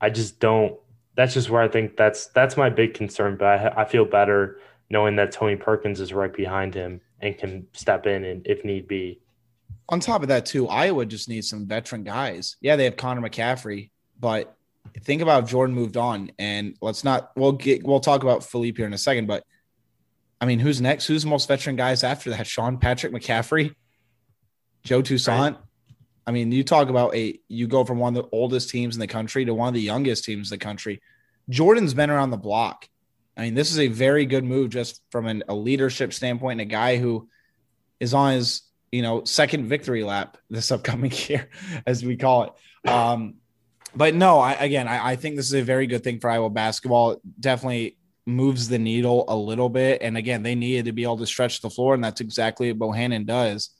I 0.00 0.10
just 0.10 0.40
don't. 0.40 0.78
That's 1.16 1.34
just 1.34 1.50
where 1.50 1.62
I 1.62 1.68
think 1.68 1.96
that's 1.96 2.26
that's 2.28 2.56
my 2.56 2.70
big 2.70 2.94
concern. 2.94 3.36
But 3.36 3.46
I, 3.46 3.82
I 3.82 3.84
feel 3.84 4.04
better 4.04 4.58
knowing 4.90 5.16
that 5.16 5.32
Tony 5.32 5.56
Perkins 5.56 6.00
is 6.00 6.12
right 6.12 6.32
behind 6.32 6.74
him 6.74 7.00
and 7.20 7.36
can 7.38 7.66
step 7.72 8.06
in 8.06 8.24
and 8.24 8.46
if 8.46 8.64
need 8.64 8.88
be. 8.88 9.20
On 9.88 10.00
top 10.00 10.22
of 10.22 10.28
that, 10.28 10.46
too, 10.46 10.66
Iowa 10.68 11.04
just 11.04 11.28
needs 11.28 11.48
some 11.48 11.66
veteran 11.66 12.04
guys. 12.04 12.56
Yeah, 12.60 12.76
they 12.76 12.84
have 12.84 12.96
Connor 12.96 13.20
McCaffery, 13.20 13.90
but 14.18 14.56
think 15.02 15.20
about 15.20 15.44
if 15.44 15.50
Jordan 15.50 15.74
moved 15.74 15.96
on, 15.96 16.32
and 16.38 16.76
let's 16.80 17.04
not. 17.04 17.32
We'll 17.36 17.52
get. 17.52 17.84
We'll 17.84 18.00
talk 18.00 18.22
about 18.22 18.44
Filip 18.44 18.76
here 18.76 18.86
in 18.86 18.94
a 18.94 18.98
second, 18.98 19.26
but 19.26 19.44
I 20.40 20.46
mean, 20.46 20.58
who's 20.58 20.80
next? 20.80 21.06
Who's 21.06 21.22
the 21.22 21.28
most 21.28 21.48
veteran 21.48 21.76
guys 21.76 22.02
after 22.02 22.30
that? 22.30 22.46
Sean 22.46 22.78
Patrick 22.78 23.12
McCaffery, 23.12 23.74
Joe 24.82 25.02
Toussaint. 25.02 25.56
Right. 25.56 25.63
I 26.26 26.32
mean, 26.32 26.52
you 26.52 26.64
talk 26.64 26.88
about 26.88 27.14
a. 27.14 27.38
You 27.48 27.66
go 27.66 27.84
from 27.84 27.98
one 27.98 28.16
of 28.16 28.22
the 28.22 28.30
oldest 28.32 28.70
teams 28.70 28.96
in 28.96 29.00
the 29.00 29.06
country 29.06 29.44
to 29.44 29.54
one 29.54 29.68
of 29.68 29.74
the 29.74 29.80
youngest 29.80 30.24
teams 30.24 30.50
in 30.50 30.58
the 30.58 30.64
country. 30.64 31.02
Jordan's 31.48 31.94
been 31.94 32.10
around 32.10 32.30
the 32.30 32.36
block. 32.36 32.88
I 33.36 33.42
mean, 33.42 33.54
this 33.54 33.70
is 33.70 33.78
a 33.78 33.88
very 33.88 34.26
good 34.26 34.44
move 34.44 34.70
just 34.70 35.02
from 35.10 35.26
an, 35.26 35.42
a 35.48 35.54
leadership 35.54 36.12
standpoint, 36.12 36.60
and 36.60 36.70
a 36.70 36.72
guy 36.72 36.96
who 36.96 37.28
is 38.00 38.14
on 38.14 38.32
his 38.32 38.62
you 38.90 39.02
know 39.02 39.24
second 39.24 39.66
victory 39.66 40.04
lap 40.04 40.38
this 40.48 40.72
upcoming 40.72 41.12
year, 41.28 41.50
as 41.86 42.04
we 42.04 42.16
call 42.16 42.44
it. 42.44 42.88
Um, 42.88 43.34
but 43.96 44.14
no, 44.14 44.38
I, 44.38 44.52
again, 44.52 44.88
I, 44.88 45.10
I, 45.10 45.16
think 45.16 45.36
this 45.36 45.46
is 45.46 45.54
a 45.54 45.62
very 45.62 45.86
good 45.86 46.02
thing 46.02 46.18
for 46.20 46.28
Iowa 46.28 46.50
basketball. 46.50 47.12
It 47.12 47.20
definitely 47.38 47.96
moves 48.26 48.68
the 48.68 48.78
needle 48.78 49.24
a 49.28 49.36
little 49.36 49.68
bit. 49.68 50.02
And 50.02 50.16
again, 50.16 50.42
they 50.42 50.54
needed 50.54 50.86
to 50.86 50.92
be 50.92 51.04
able 51.04 51.18
to 51.18 51.26
stretch 51.26 51.60
the 51.60 51.70
floor, 51.70 51.94
and 51.94 52.02
that's 52.02 52.20
exactly 52.20 52.72
what 52.72 52.90
Bohannon 52.90 53.26
does. 53.26 53.70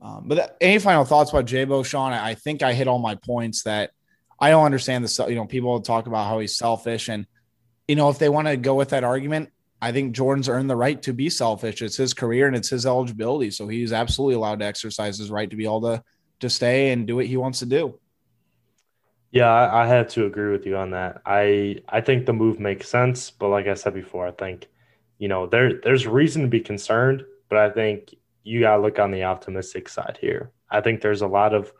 Um, 0.00 0.24
but 0.26 0.34
that, 0.36 0.56
any 0.60 0.78
final 0.78 1.04
thoughts 1.04 1.30
about 1.30 1.46
Jabo, 1.46 1.84
Sean? 1.84 2.12
I, 2.12 2.30
I 2.30 2.34
think 2.34 2.62
I 2.62 2.72
hit 2.72 2.88
all 2.88 2.98
my 2.98 3.16
points 3.16 3.64
that 3.64 3.90
I 4.38 4.50
don't 4.50 4.64
understand 4.64 5.04
the, 5.04 5.26
you 5.28 5.34
know, 5.34 5.46
people 5.46 5.80
talk 5.80 6.06
about 6.06 6.28
how 6.28 6.38
he's 6.38 6.56
selfish. 6.56 7.08
And, 7.08 7.26
you 7.88 7.96
know, 7.96 8.08
if 8.08 8.18
they 8.18 8.28
want 8.28 8.48
to 8.48 8.56
go 8.56 8.74
with 8.74 8.90
that 8.90 9.04
argument, 9.04 9.50
I 9.80 9.92
think 9.92 10.14
Jordan's 10.14 10.48
earned 10.48 10.70
the 10.70 10.76
right 10.76 11.00
to 11.02 11.12
be 11.12 11.30
selfish. 11.30 11.82
It's 11.82 11.96
his 11.96 12.14
career 12.14 12.46
and 12.46 12.56
it's 12.56 12.68
his 12.68 12.86
eligibility. 12.86 13.50
So 13.50 13.66
he's 13.68 13.92
absolutely 13.92 14.34
allowed 14.34 14.60
to 14.60 14.66
exercise 14.66 15.18
his 15.18 15.30
right 15.30 15.50
to 15.50 15.56
be 15.56 15.64
able 15.64 15.82
to, 15.82 16.02
to 16.40 16.50
stay 16.50 16.92
and 16.92 17.06
do 17.06 17.16
what 17.16 17.26
he 17.26 17.36
wants 17.36 17.60
to 17.60 17.66
do. 17.66 17.98
Yeah, 19.30 19.50
I, 19.50 19.84
I 19.84 19.86
have 19.88 20.08
to 20.08 20.24
agree 20.24 20.50
with 20.50 20.64
you 20.64 20.76
on 20.76 20.92
that. 20.92 21.20
I 21.26 21.82
I 21.88 22.00
think 22.00 22.24
the 22.24 22.32
move 22.32 22.58
makes 22.58 22.88
sense, 22.88 23.30
but 23.30 23.48
like 23.48 23.66
I 23.66 23.74
said 23.74 23.92
before, 23.92 24.26
I 24.26 24.30
think 24.30 24.68
you 25.18 25.28
know 25.28 25.46
there 25.46 25.80
there's 25.82 26.06
reason 26.06 26.42
to 26.42 26.48
be 26.48 26.60
concerned, 26.60 27.24
but 27.50 27.58
I 27.58 27.70
think 27.70 28.14
you 28.48 28.60
gotta 28.60 28.80
look 28.80 28.98
on 28.98 29.10
the 29.10 29.24
optimistic 29.24 29.88
side 29.88 30.18
here. 30.20 30.50
I 30.70 30.80
think 30.80 31.00
there's 31.00 31.22
a 31.22 31.26
lot 31.26 31.54
of 31.54 31.72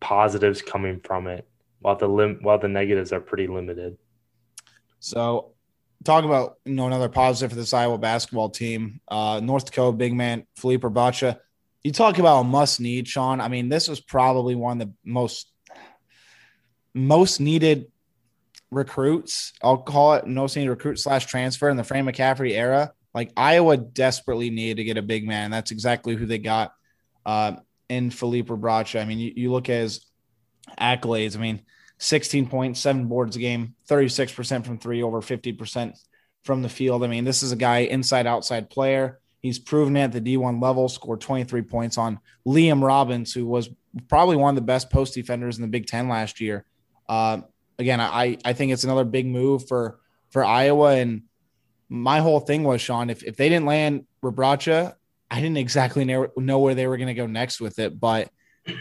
positives 0.00 0.62
coming 0.62 1.00
from 1.00 1.28
it, 1.28 1.48
while 1.78 1.96
the 1.96 2.08
lim- 2.08 2.40
while 2.42 2.58
the 2.58 2.68
negatives 2.68 3.12
are 3.12 3.20
pretty 3.20 3.46
limited. 3.46 3.96
So, 4.98 5.52
talk 6.04 6.24
about 6.24 6.56
you 6.64 6.74
know 6.74 6.86
another 6.86 7.08
positive 7.08 7.50
for 7.50 7.56
this 7.56 7.72
Iowa 7.72 7.98
basketball 7.98 8.50
team. 8.50 9.00
Uh, 9.06 9.40
North 9.42 9.66
Dakota 9.66 9.96
big 9.96 10.12
man 10.12 10.44
Filip 10.56 10.82
Rebraca. 10.82 11.38
You 11.84 11.92
talk 11.92 12.18
about 12.18 12.40
a 12.40 12.44
must 12.44 12.80
need, 12.80 13.06
Sean. 13.06 13.40
I 13.40 13.46
mean, 13.46 13.68
this 13.68 13.86
was 13.88 14.00
probably 14.00 14.56
one 14.56 14.80
of 14.80 14.88
the 14.88 14.94
most 15.04 15.52
most 16.94 17.38
needed 17.38 17.86
recruits. 18.72 19.52
I'll 19.62 19.78
call 19.78 20.14
it 20.14 20.26
most 20.26 20.56
needed 20.56 20.70
recruit 20.70 20.98
slash 20.98 21.26
transfer 21.26 21.68
in 21.68 21.76
the 21.76 21.84
Fran 21.84 22.06
McCaffery 22.06 22.52
era. 22.52 22.92
Like 23.14 23.32
Iowa 23.36 23.76
desperately 23.76 24.50
needed 24.50 24.76
to 24.76 24.84
get 24.84 24.98
a 24.98 25.02
big 25.02 25.26
man. 25.26 25.50
That's 25.50 25.70
exactly 25.70 26.14
who 26.14 26.26
they 26.26 26.38
got 26.38 26.72
uh, 27.24 27.56
in 27.88 28.10
Filip 28.10 28.46
Rebraca. 28.46 29.00
I 29.00 29.04
mean, 29.04 29.18
you, 29.18 29.32
you 29.34 29.52
look 29.52 29.68
at 29.68 29.80
his 29.80 30.06
accolades. 30.80 31.36
I 31.36 31.40
mean, 31.40 31.62
16 31.98 32.48
points, 32.48 32.80
seven 32.80 33.06
boards 33.06 33.36
a 33.36 33.40
game, 33.40 33.74
36% 33.88 34.64
from 34.64 34.78
three, 34.78 35.02
over 35.02 35.20
50% 35.20 35.98
from 36.44 36.62
the 36.62 36.68
field. 36.68 37.02
I 37.02 37.08
mean, 37.08 37.24
this 37.24 37.42
is 37.42 37.52
a 37.52 37.56
guy 37.56 37.78
inside 37.78 38.26
outside 38.26 38.70
player. 38.70 39.18
He's 39.40 39.58
proven 39.58 39.96
it 39.96 40.02
at 40.02 40.12
the 40.12 40.20
D1 40.20 40.62
level, 40.62 40.88
scored 40.88 41.20
23 41.20 41.62
points 41.62 41.98
on 41.98 42.20
Liam 42.46 42.82
Robbins, 42.82 43.32
who 43.32 43.46
was 43.46 43.70
probably 44.08 44.36
one 44.36 44.50
of 44.50 44.54
the 44.56 44.66
best 44.66 44.90
post 44.90 45.14
defenders 45.14 45.56
in 45.56 45.62
the 45.62 45.68
Big 45.68 45.86
Ten 45.86 46.08
last 46.08 46.40
year. 46.40 46.64
Uh, 47.08 47.42
again, 47.78 48.00
I 48.00 48.36
I 48.44 48.52
think 48.52 48.72
it's 48.72 48.84
another 48.84 49.04
big 49.04 49.26
move 49.26 49.68
for 49.68 49.98
for 50.30 50.44
Iowa. 50.44 50.96
And 50.96 51.22
my 51.88 52.20
whole 52.20 52.40
thing 52.40 52.64
was 52.64 52.80
Sean, 52.80 53.10
if 53.10 53.22
if 53.22 53.36
they 53.36 53.48
didn't 53.48 53.66
land 53.66 54.04
Rebraca, 54.22 54.94
I 55.30 55.40
didn't 55.40 55.58
exactly 55.58 56.04
know, 56.04 56.28
know 56.36 56.58
where 56.58 56.74
they 56.74 56.86
were 56.86 56.96
going 56.96 57.08
to 57.08 57.14
go 57.14 57.26
next 57.26 57.60
with 57.60 57.78
it. 57.78 57.98
But 57.98 58.30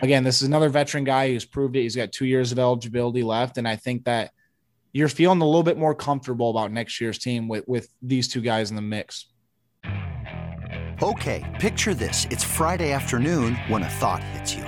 again, 0.02 0.24
this 0.24 0.42
is 0.42 0.48
another 0.48 0.70
veteran 0.70 1.04
guy 1.04 1.30
who's 1.30 1.46
proved 1.46 1.76
it. 1.76 1.82
He's 1.82 1.96
got 1.96 2.12
two 2.12 2.26
years 2.26 2.52
of 2.52 2.60
eligibility 2.60 3.24
left, 3.24 3.58
and 3.58 3.68
I 3.68 3.76
think 3.76 4.06
that 4.06 4.32
you're 4.94 5.10
feeling 5.10 5.42
a 5.42 5.46
little 5.46 5.64
bit 5.64 5.78
more 5.78 5.94
comfortable 5.94 6.50
about 6.50 6.72
next 6.72 7.00
year's 7.00 7.18
team 7.18 7.48
with 7.48 7.68
with 7.68 7.90
these 8.02 8.28
two 8.28 8.42
guys 8.42 8.70
in 8.70 8.76
the 8.76 8.82
mix. 8.82 9.28
Okay, 11.02 11.58
picture 11.60 11.94
this: 11.94 12.26
it's 12.30 12.44
Friday 12.44 12.92
afternoon 12.92 13.56
when 13.68 13.84
a 13.84 13.90
thought 13.90 14.24
hits 14.24 14.56
you. 14.56 14.64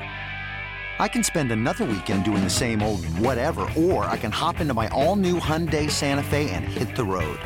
I 1.01 1.07
can 1.07 1.23
spend 1.23 1.51
another 1.53 1.85
weekend 1.85 2.25
doing 2.25 2.43
the 2.43 2.49
same 2.49 2.81
old 2.83 3.05
whatever, 3.19 3.61
or 3.77 4.03
I 4.03 4.17
can 4.17 4.31
hop 4.31 4.59
into 4.59 4.73
my 4.73 4.89
all-new 4.89 5.39
Hyundai 5.39 5.89
Santa 5.89 6.21
Fe 6.23 6.49
and 6.49 6.65
hit 6.65 6.93
the 6.97 7.05
road. 7.05 7.39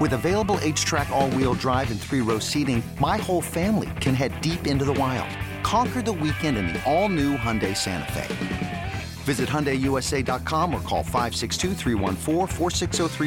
With 0.00 0.12
available 0.12 0.58
H-Track 0.60 1.10
all-wheel 1.10 1.54
drive 1.54 1.90
and 1.90 2.00
three-row 2.00 2.38
seating, 2.38 2.82
my 3.00 3.16
whole 3.16 3.42
family 3.42 3.90
can 4.00 4.14
head 4.14 4.40
deep 4.40 4.68
into 4.68 4.84
the 4.84 4.92
wild. 4.92 5.28
Conquer 5.64 6.02
the 6.02 6.12
weekend 6.12 6.56
in 6.56 6.68
the 6.68 6.80
all-new 6.84 7.36
Hyundai 7.36 7.76
Santa 7.76 8.12
Fe. 8.12 8.92
Visit 9.24 9.48
HyundaiUSA.com 9.48 10.72
or 10.72 10.80
call 10.82 11.02
562 11.02 11.74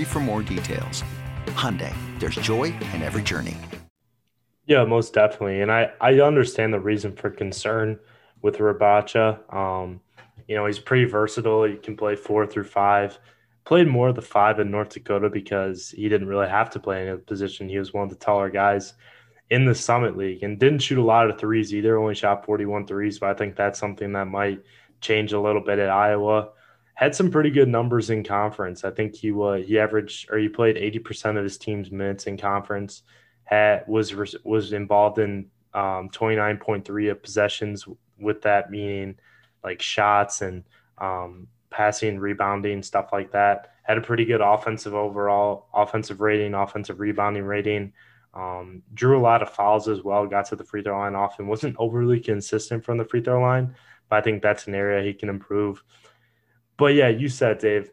for 0.06 0.20
more 0.22 0.42
details. 0.42 1.04
Hyundai, 1.48 1.94
there's 2.20 2.36
joy 2.36 2.74
in 2.94 3.02
every 3.02 3.22
journey. 3.22 3.58
Yeah, 4.66 4.86
most 4.86 5.14
definitely. 5.14 5.62
And 5.62 5.72
I, 5.72 5.92
I 6.00 6.22
understand 6.22 6.74
the 6.74 6.80
reason 6.80 7.16
for 7.16 7.30
concern– 7.30 8.00
with 8.42 8.58
Rebraca. 8.58 9.54
Um, 9.54 10.02
you 10.48 10.56
know, 10.56 10.66
he's 10.66 10.80
pretty 10.80 11.06
versatile. 11.06 11.64
He 11.64 11.76
can 11.76 11.96
play 11.96 12.16
four 12.16 12.46
through 12.46 12.66
five. 12.66 13.18
Played 13.64 13.88
more 13.88 14.10
of 14.10 14.16
the 14.16 14.22
five 14.22 14.60
in 14.60 14.72
North 14.72 14.90
Dakota 14.90 15.30
because 15.30 15.90
he 15.90 16.10
didn't 16.10 16.28
really 16.28 16.50
have 16.50 16.70
to 16.72 16.80
play 16.80 17.08
any 17.08 17.18
position. 17.18 17.70
He 17.70 17.80
was 17.80 17.94
one 17.94 18.04
of 18.04 18.10
the 18.10 18.16
taller 18.16 18.50
guys 18.50 18.94
in 19.50 19.66
the 19.66 19.76
Summit 19.76 20.18
League 20.18 20.44
and 20.44 20.58
didn't 20.58 20.80
shoot 20.80 20.98
a 20.98 21.04
lot 21.04 21.30
of 21.30 21.40
threes 21.40 21.74
either. 21.74 21.98
Only 21.98 22.16
shot 22.16 22.46
41 22.46 22.88
threes, 22.88 23.20
but 23.20 23.30
I 23.30 23.34
think 23.34 23.56
that's 23.56 23.80
something 23.80 24.14
that 24.14 24.26
might 24.26 24.62
change 25.02 25.34
a 25.34 25.40
little 25.40 25.62
bit 25.62 25.78
at 25.78 25.90
Iowa. 25.90 26.50
Had 26.96 27.16
some 27.16 27.32
pretty 27.32 27.50
good 27.50 27.68
numbers 27.68 28.10
in 28.10 28.24
conference. 28.24 28.84
I 28.84 28.92
think 28.92 29.16
he 29.16 29.34
he 29.66 29.80
averaged 29.80 30.32
or 30.32 30.38
he 30.38 30.50
played 30.50 30.76
80% 30.78 31.38
of 31.38 31.44
his 31.44 31.58
team's 31.58 31.92
minutes 31.92 32.28
in 32.28 32.38
conference. 32.38 33.04
Had 33.44 33.84
was 33.88 34.16
was 34.44 34.74
involved 34.74 35.20
in 35.20 35.48
um, 35.74 36.10
29.3 36.10 37.12
of 37.12 37.24
possessions 37.24 37.86
with 38.20 38.42
that 38.44 38.70
meaning 38.72 39.18
like 39.64 39.82
shots 39.82 40.42
and 40.42 40.64
um, 40.98 41.48
passing, 41.72 42.20
rebounding, 42.20 42.84
stuff 42.84 43.10
like 43.12 43.32
that. 43.32 43.72
Had 43.84 43.98
a 43.98 44.02
pretty 44.02 44.26
good 44.26 44.42
offensive 44.42 44.94
overall 44.94 45.68
offensive 45.74 46.22
rating, 46.22 46.54
offensive 46.54 47.00
rebounding 47.00 47.44
rating. 47.44 47.94
Um, 48.34 48.84
drew 48.94 49.18
a 49.18 49.20
lot 49.20 49.42
of 49.42 49.50
fouls 49.50 49.88
as 49.88 50.04
well. 50.04 50.28
Got 50.28 50.46
to 50.48 50.56
the 50.56 50.64
free 50.64 50.84
throw 50.84 50.98
line 50.98 51.16
often. 51.16 51.48
Wasn't 51.48 51.76
overly 51.80 52.20
consistent 52.20 52.86
from 52.86 52.98
the 52.98 53.06
free 53.06 53.22
throw 53.22 53.42
line, 53.42 53.76
but 54.10 54.18
I 54.18 54.22
think 54.22 54.42
that's 54.42 54.68
an 54.68 54.76
area 54.76 55.04
he 55.04 55.14
can 55.14 55.30
improve. 55.30 55.84
But 56.78 56.94
yeah, 56.94 57.10
you 57.10 57.28
said 57.28 57.58
Dave. 57.58 57.90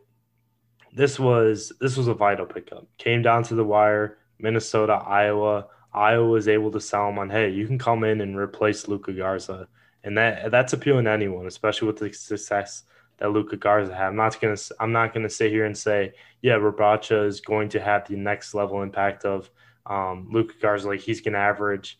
This 0.95 1.19
was 1.19 1.73
this 1.81 1.97
was 1.97 2.09
a 2.09 2.15
vital 2.15 2.47
pickup. 2.47 2.87
Came 2.99 3.23
down 3.23 3.43
to 3.45 3.55
the 3.55 3.65
wire. 3.65 4.19
Minnesota, 4.39 4.93
Iowa. 4.93 5.67
Iowa 5.93 6.29
was 6.29 6.49
able 6.49 6.71
to 6.73 6.81
sell 6.81 7.09
him 7.09 7.19
on, 7.19 7.31
hey, 7.31 7.51
you 7.51 7.67
can 7.67 7.79
come 7.79 8.05
in 8.05 8.21
and 8.21 8.37
replace 8.37 8.87
Luka 8.87 9.13
Garza 9.13 9.69
and 10.05 10.17
that 10.17 10.51
that's 10.51 10.73
appealing 10.73 11.05
to 11.05 11.11
anyone, 11.11 11.47
especially 11.47 11.87
with 11.87 11.99
the 11.99 12.13
success 12.13 12.85
that 13.19 13.31
Luka 13.31 13.57
Garza 13.57 13.95
had. 13.95 14.09
I'm 14.09 14.17
not 14.17 14.41
gonna 14.41 14.57
I'm 14.81 14.93
not 14.93 15.15
gonna 15.15 15.31
sit 15.31 15.51
here 15.51 15.65
and 15.65 15.77
say, 15.77 16.13
yeah, 16.43 16.55
Rebraca 16.55 17.27
is 17.27 17.41
going 17.41 17.69
to 17.71 17.81
have 17.81 18.09
the 18.09 18.17
next 18.17 18.55
level 18.55 18.83
impact 18.83 19.25
of 19.25 19.51
um, 19.87 20.29
Luka 20.33 20.55
Garza. 20.61 20.89
Like 20.89 21.01
he's 21.01 21.21
gonna 21.21 21.39
average 21.39 21.99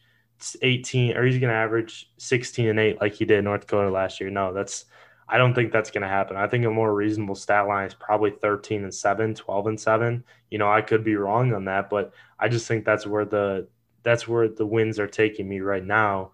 18 0.63 1.17
or 1.17 1.25
he's 1.25 1.39
to 1.41 1.47
average 1.47 2.11
16 2.19 2.69
and 2.69 2.79
8 2.79 3.01
like 3.01 3.15
he 3.15 3.25
did 3.25 3.43
North 3.45 3.63
Dakota 3.63 3.91
last 3.91 4.21
year. 4.21 4.31
No, 4.31 4.53
that's 4.53 4.85
I 5.29 5.37
don't 5.37 5.55
think 5.55 5.73
that's 5.73 5.91
going 5.91 6.03
to 6.03 6.09
happen. 6.09 6.37
I 6.37 6.47
think 6.47 6.65
a 6.65 6.71
more 6.71 6.95
reasonable 6.95 7.35
stat 7.35 7.67
line 7.67 7.87
is 7.87 7.95
probably 7.95 8.31
13 8.31 8.85
and 8.85 8.95
7, 8.95 9.35
12 9.35 9.67
and 9.67 9.79
7. 9.79 10.25
You 10.51 10.59
know, 10.59 10.71
I 10.71 10.81
could 10.81 11.05
be 11.05 11.17
wrong 11.17 11.53
on 11.53 11.67
that, 11.67 11.91
but 11.91 12.15
I 12.39 12.49
just 12.49 12.67
think 12.67 12.85
that's 12.85 13.07
where 13.07 13.27
the 13.27 13.69
that's 14.05 14.27
where 14.27 14.49
the 14.49 14.65
wins 14.65 14.99
are 14.99 15.09
taking 15.09 15.49
me 15.49 15.61
right 15.61 15.85
now. 15.85 16.31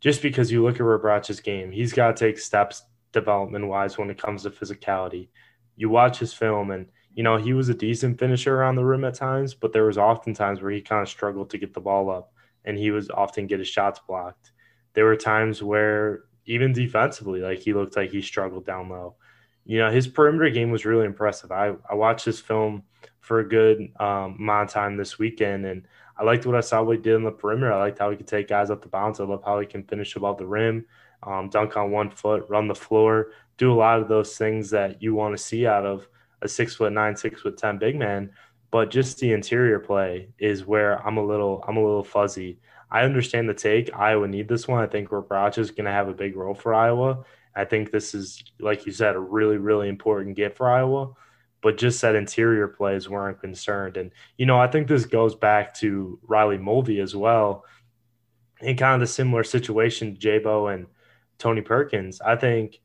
Just 0.00 0.22
because 0.22 0.52
you 0.52 0.62
look 0.62 0.76
at 0.76 0.82
Rebraca's 0.82 1.40
game, 1.40 1.72
he's 1.72 1.92
got 1.92 2.16
to 2.16 2.24
take 2.26 2.38
steps 2.38 2.82
development 3.12 3.66
wise 3.66 3.98
when 3.98 4.10
it 4.10 4.20
comes 4.20 4.42
to 4.42 4.50
physicality. 4.50 5.28
You 5.76 5.88
watch 5.88 6.18
his 6.18 6.32
film 6.32 6.70
and 6.70 6.86
you 7.14 7.24
know, 7.24 7.36
he 7.36 7.52
was 7.52 7.68
a 7.68 7.74
decent 7.74 8.18
finisher 8.18 8.54
around 8.54 8.76
the 8.76 8.84
rim 8.84 9.04
at 9.04 9.14
times, 9.14 9.52
but 9.52 9.72
there 9.72 9.84
was 9.84 9.98
often 9.98 10.34
times 10.34 10.62
where 10.62 10.70
he 10.70 10.80
kind 10.80 11.02
of 11.02 11.08
struggled 11.08 11.50
to 11.50 11.58
get 11.58 11.74
the 11.74 11.80
ball 11.80 12.10
up 12.10 12.32
and 12.64 12.78
he 12.78 12.92
was 12.92 13.10
often 13.10 13.48
get 13.48 13.58
his 13.58 13.66
shots 13.66 13.98
blocked. 14.06 14.52
There 14.94 15.04
were 15.04 15.16
times 15.16 15.62
where 15.62 16.24
even 16.46 16.72
defensively, 16.72 17.40
like 17.40 17.58
he 17.58 17.74
looked 17.74 17.96
like 17.96 18.10
he 18.10 18.22
struggled 18.22 18.66
down 18.66 18.88
low. 18.88 19.16
You 19.64 19.78
know, 19.78 19.90
his 19.90 20.06
perimeter 20.06 20.48
game 20.50 20.70
was 20.70 20.84
really 20.84 21.06
impressive. 21.06 21.50
I, 21.50 21.74
I 21.90 21.94
watched 21.94 22.24
his 22.24 22.40
film 22.40 22.84
for 23.20 23.40
a 23.40 23.48
good 23.48 23.88
um, 24.00 24.36
amount 24.38 24.70
of 24.70 24.74
time 24.74 24.96
this 24.96 25.18
weekend, 25.18 25.66
and 25.66 25.86
I 26.16 26.24
liked 26.24 26.46
what 26.46 26.56
I 26.56 26.60
saw 26.60 26.82
what 26.82 26.96
he 26.96 27.02
did 27.02 27.16
on 27.16 27.24
the 27.24 27.30
perimeter. 27.30 27.72
I 27.72 27.78
liked 27.78 27.98
how 27.98 28.10
he 28.10 28.16
could 28.16 28.26
take 28.26 28.48
guys 28.48 28.70
up 28.70 28.80
the 28.80 28.88
bounce. 28.88 29.20
I 29.20 29.24
love 29.24 29.42
how 29.44 29.60
he 29.60 29.66
can 29.66 29.82
finish 29.82 30.16
above 30.16 30.38
the 30.38 30.46
rim, 30.46 30.86
um, 31.22 31.48
dunk 31.48 31.76
on 31.76 31.90
one 31.90 32.10
foot, 32.10 32.46
run 32.48 32.68
the 32.68 32.74
floor, 32.74 33.32
do 33.56 33.72
a 33.72 33.74
lot 33.74 34.00
of 34.00 34.08
those 34.08 34.36
things 34.36 34.70
that 34.70 35.02
you 35.02 35.14
want 35.14 35.36
to 35.36 35.42
see 35.42 35.66
out 35.66 35.84
of 35.84 36.08
a 36.42 36.48
six 36.48 36.76
foot 36.76 36.92
nine, 36.92 37.16
six 37.16 37.40
foot 37.40 37.56
ten 37.56 37.78
big 37.78 37.96
man 37.96 38.30
but 38.70 38.90
just 38.90 39.18
the 39.18 39.32
interior 39.32 39.78
play 39.78 40.28
is 40.38 40.66
where 40.66 41.04
I'm 41.06 41.16
a 41.16 41.24
little 41.24 41.64
I'm 41.66 41.76
a 41.76 41.84
little 41.84 42.04
fuzzy. 42.04 42.58
I 42.90 43.02
understand 43.02 43.48
the 43.48 43.54
take. 43.54 43.94
Iowa 43.94 44.26
need 44.28 44.48
this 44.48 44.66
one. 44.68 44.82
I 44.82 44.86
think 44.86 45.08
Rebraca 45.08 45.58
is 45.58 45.70
going 45.70 45.84
to 45.84 45.92
have 45.92 46.08
a 46.08 46.14
big 46.14 46.36
role 46.36 46.54
for 46.54 46.74
Iowa. 46.74 47.24
I 47.54 47.64
think 47.64 47.90
this 47.90 48.14
is, 48.14 48.42
like 48.60 48.86
you 48.86 48.92
said, 48.92 49.16
a 49.16 49.20
really 49.20 49.56
really 49.56 49.88
important 49.88 50.36
get 50.36 50.56
for 50.56 50.70
Iowa. 50.70 51.12
But 51.60 51.76
just 51.76 52.00
that 52.02 52.14
interior 52.14 52.68
play 52.68 52.94
is 52.94 53.08
where 53.08 53.26
I'm 53.26 53.34
concerned. 53.34 53.96
And 53.96 54.10
you 54.36 54.46
know, 54.46 54.58
I 54.58 54.68
think 54.68 54.86
this 54.86 55.06
goes 55.06 55.34
back 55.34 55.74
to 55.74 56.18
Riley 56.22 56.58
Mulvey 56.58 57.00
as 57.00 57.16
well, 57.16 57.64
in 58.60 58.76
kind 58.76 59.02
of 59.02 59.08
the 59.08 59.12
similar 59.12 59.44
situation, 59.44 60.16
Jabo 60.16 60.72
and 60.72 60.86
Tony 61.38 61.62
Perkins. 61.62 62.20
I 62.20 62.36
think. 62.36 62.80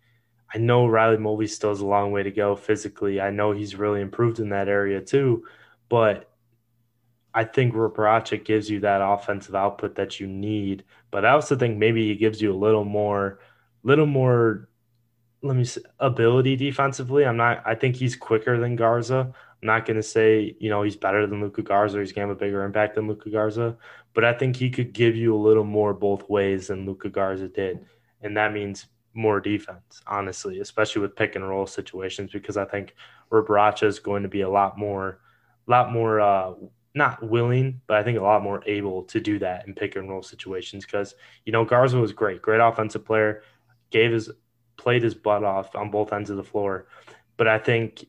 I 0.55 0.59
know 0.59 0.85
Riley 0.85 1.17
Mulvey 1.17 1.47
still 1.47 1.71
has 1.71 1.79
a 1.79 1.85
long 1.85 2.11
way 2.11 2.21
to 2.21 2.29
go 2.29 2.55
physically. 2.55 3.19
I 3.19 3.31
know 3.31 3.53
he's 3.53 3.75
really 3.75 4.01
improved 4.01 4.39
in 4.39 4.49
that 4.49 4.67
area 4.67 5.01
too 5.01 5.43
but 5.93 6.31
I 7.35 7.43
think 7.43 7.75
Rebraca 7.75 8.43
gives 8.43 8.67
you 8.67 8.79
that 8.79 8.99
offensive 8.99 9.53
output 9.53 9.93
that 9.93 10.19
you 10.19 10.25
need. 10.25 10.83
But 11.11 11.23
I 11.23 11.29
also 11.29 11.55
think 11.55 11.77
maybe 11.77 12.07
he 12.07 12.15
gives 12.15 12.41
you 12.41 12.51
a 12.51 12.57
little 12.57 12.83
more, 12.83 13.37
little 13.83 14.07
more, 14.07 14.69
let 15.43 15.55
me 15.55 15.65
say, 15.65 15.81
ability 15.99 16.55
defensively. 16.55 17.27
I'm 17.27 17.37
not. 17.37 17.61
I 17.63 17.75
think 17.75 17.95
he's 17.95 18.15
quicker 18.15 18.59
than 18.59 18.75
Garza. 18.75 19.33
I'm 19.61 19.67
not 19.67 19.85
going 19.85 19.97
to 19.97 20.01
say 20.01 20.55
you 20.59 20.71
know 20.71 20.81
he's 20.81 20.95
better 20.95 21.27
than 21.27 21.41
Luka 21.41 21.61
Garza. 21.61 21.99
he's 21.99 22.11
going 22.11 22.27
to 22.27 22.33
have 22.33 22.37
a 22.37 22.43
bigger 22.43 22.63
impact 22.63 22.95
than 22.95 23.07
Luka 23.07 23.29
Garza. 23.29 23.77
But 24.15 24.25
I 24.25 24.33
think 24.33 24.55
he 24.55 24.71
could 24.71 24.93
give 24.93 25.15
you 25.15 25.35
a 25.35 25.37
little 25.37 25.63
more 25.63 25.93
both 25.93 26.27
ways 26.27 26.67
than 26.67 26.87
Luka 26.87 27.09
Garza 27.09 27.49
did, 27.49 27.85
and 28.23 28.35
that 28.37 28.53
means 28.53 28.87
more 29.13 29.39
defense, 29.39 30.01
honestly, 30.07 30.59
especially 30.59 31.01
with 31.01 31.15
pick 31.15 31.35
and 31.35 31.47
roll 31.47 31.67
situations. 31.67 32.31
Because 32.31 32.57
I 32.57 32.65
think 32.65 32.95
Rebraca 33.31 33.83
is 33.83 33.99
going 33.99 34.23
to 34.23 34.29
be 34.29 34.41
a 34.41 34.49
lot 34.49 34.77
more 34.77 35.19
lot 35.67 35.91
more 35.91 36.19
uh, 36.19 36.53
not 36.95 37.23
willing, 37.27 37.81
but 37.87 37.97
I 37.97 38.03
think 38.03 38.17
a 38.17 38.23
lot 38.23 38.43
more 38.43 38.61
able 38.65 39.03
to 39.03 39.19
do 39.19 39.39
that 39.39 39.67
in 39.67 39.73
pick 39.73 39.95
and 39.95 40.09
roll 40.09 40.23
situations 40.23 40.85
because 40.85 41.15
you 41.45 41.51
know 41.51 41.65
Garza 41.65 41.97
was 41.97 42.11
great, 42.11 42.41
great 42.41 42.59
offensive 42.59 43.05
player, 43.05 43.43
gave 43.91 44.11
his 44.11 44.31
played 44.77 45.03
his 45.03 45.13
butt 45.13 45.43
off 45.43 45.75
on 45.75 45.91
both 45.91 46.11
ends 46.11 46.29
of 46.29 46.37
the 46.37 46.43
floor, 46.43 46.87
but 47.37 47.47
I 47.47 47.59
think 47.59 48.05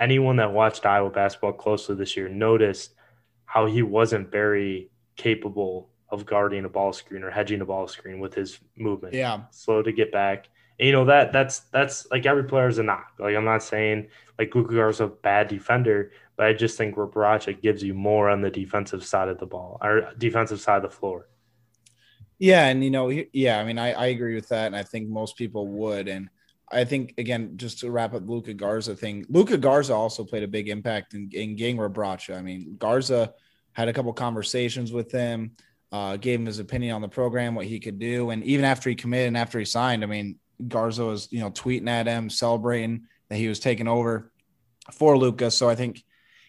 anyone 0.00 0.36
that 0.36 0.52
watched 0.52 0.84
Iowa 0.84 1.10
basketball 1.10 1.52
closely 1.52 1.94
this 1.94 2.16
year 2.16 2.28
noticed 2.28 2.94
how 3.44 3.66
he 3.66 3.82
wasn't 3.82 4.30
very 4.30 4.90
capable 5.16 5.90
of 6.10 6.26
guarding 6.26 6.64
a 6.64 6.68
ball 6.68 6.92
screen 6.92 7.22
or 7.22 7.30
hedging 7.30 7.60
a 7.60 7.64
ball 7.64 7.88
screen 7.88 8.20
with 8.20 8.34
his 8.34 8.58
movement. 8.76 9.14
Yeah, 9.14 9.42
slow 9.50 9.82
to 9.82 9.92
get 9.92 10.12
back. 10.12 10.48
And, 10.78 10.86
you 10.86 10.92
know 10.92 11.04
that 11.04 11.32
that's 11.32 11.60
that's 11.70 12.06
like 12.10 12.26
every 12.26 12.44
player 12.44 12.68
is 12.68 12.78
a 12.78 12.82
knock. 12.82 13.12
Like 13.18 13.36
I'm 13.36 13.44
not 13.44 13.62
saying 13.62 14.08
like 14.38 14.54
Luka 14.54 14.74
Garza 14.74 15.04
a 15.04 15.08
bad 15.08 15.48
defender, 15.48 16.12
but 16.36 16.46
I 16.46 16.52
just 16.52 16.76
think 16.76 16.96
Rebraca 16.96 17.60
gives 17.60 17.82
you 17.82 17.94
more 17.94 18.28
on 18.28 18.40
the 18.40 18.50
defensive 18.50 19.04
side 19.04 19.28
of 19.28 19.38
the 19.38 19.46
ball 19.46 19.78
or 19.82 20.12
defensive 20.18 20.60
side 20.60 20.76
of 20.76 20.82
the 20.82 20.96
floor. 20.96 21.28
Yeah, 22.38 22.66
and 22.66 22.82
you 22.82 22.90
know, 22.90 23.10
yeah, 23.32 23.60
I 23.60 23.64
mean, 23.64 23.78
I, 23.78 23.92
I 23.92 24.06
agree 24.06 24.34
with 24.34 24.48
that, 24.48 24.66
and 24.66 24.76
I 24.76 24.82
think 24.82 25.08
most 25.08 25.36
people 25.36 25.68
would. 25.68 26.08
And 26.08 26.28
I 26.70 26.84
think 26.84 27.14
again, 27.18 27.56
just 27.56 27.80
to 27.80 27.90
wrap 27.90 28.14
up 28.14 28.28
Luka 28.28 28.54
Garza 28.54 28.96
thing, 28.96 29.24
Luka 29.28 29.56
Garza 29.56 29.94
also 29.94 30.24
played 30.24 30.42
a 30.42 30.48
big 30.48 30.68
impact 30.68 31.14
in, 31.14 31.30
in 31.32 31.56
getting 31.56 31.76
Rebraca. 31.76 32.36
I 32.36 32.42
mean, 32.42 32.76
Garza 32.78 33.32
had 33.72 33.88
a 33.88 33.92
couple 33.92 34.12
conversations 34.12 34.92
with 34.92 35.12
him, 35.12 35.52
uh, 35.94 36.16
gave 36.16 36.40
him 36.40 36.46
his 36.46 36.58
opinion 36.58 36.96
on 36.96 37.02
the 37.02 37.08
program, 37.08 37.54
what 37.54 37.66
he 37.66 37.78
could 37.78 38.00
do, 38.00 38.30
and 38.30 38.42
even 38.42 38.64
after 38.64 38.90
he 38.90 38.96
committed 38.96 39.28
and 39.28 39.36
after 39.36 39.60
he 39.60 39.64
signed, 39.64 40.02
I 40.02 40.08
mean, 40.08 40.40
Garza 40.66 41.04
was 41.04 41.28
you 41.30 41.38
know 41.38 41.50
tweeting 41.50 41.88
at 41.88 42.08
him, 42.08 42.28
celebrating 42.28 43.06
that 43.28 43.36
he 43.36 43.46
was 43.46 43.60
taking 43.60 43.86
over 43.86 44.32
for 44.92 45.16
Luka. 45.16 45.52
So 45.52 45.68
I 45.68 45.76
think 45.76 46.02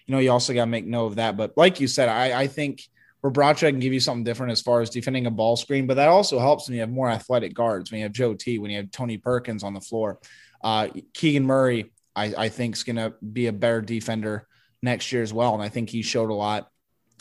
you 0.08 0.14
know, 0.14 0.20
you 0.20 0.32
also 0.32 0.54
got 0.54 0.64
to 0.64 0.72
make 0.72 0.86
note 0.86 1.08
of 1.08 1.16
that. 1.16 1.38
But 1.38 1.54
like 1.58 1.80
you 1.80 1.88
said, 1.88 2.10
I, 2.10 2.42
I 2.42 2.48
think 2.48 2.82
Rebraca 3.24 3.70
can 3.70 3.80
give 3.80 3.94
you 3.94 4.00
something 4.00 4.24
different 4.24 4.52
as 4.52 4.62
far 4.62 4.82
as 4.82 4.90
defending 4.90 5.26
a 5.26 5.32
ball 5.32 5.58
screen, 5.58 5.88
but 5.88 5.96
that 5.96 6.10
also 6.10 6.40
helps 6.40 6.68
when 6.68 6.76
you 6.76 6.82
have 6.82 6.92
more 6.92 7.10
athletic 7.10 7.54
guards. 7.54 7.92
When 7.92 8.00
you 8.00 8.06
have 8.06 8.14
Joe 8.14 8.34
T, 8.34 8.60
when 8.60 8.72
you 8.72 8.78
have 8.78 8.92
Tony 8.92 9.18
Perkins 9.18 9.64
on 9.64 9.74
the 9.74 9.82
floor, 9.82 10.20
uh, 10.64 10.90
Keegan 11.14 11.46
Murray, 11.46 11.92
I, 12.16 12.34
I 12.38 12.50
think 12.50 12.76
is 12.76 12.84
going 12.84 12.96
to 12.98 13.14
be 13.22 13.48
a 13.48 13.54
better 13.54 13.82
defender 13.82 14.48
next 14.82 15.12
year 15.12 15.24
as 15.24 15.34
well. 15.34 15.54
And 15.54 15.64
I 15.64 15.70
think 15.70 15.90
he 15.90 16.02
showed 16.02 16.30
a 16.30 16.36
lot, 16.36 16.70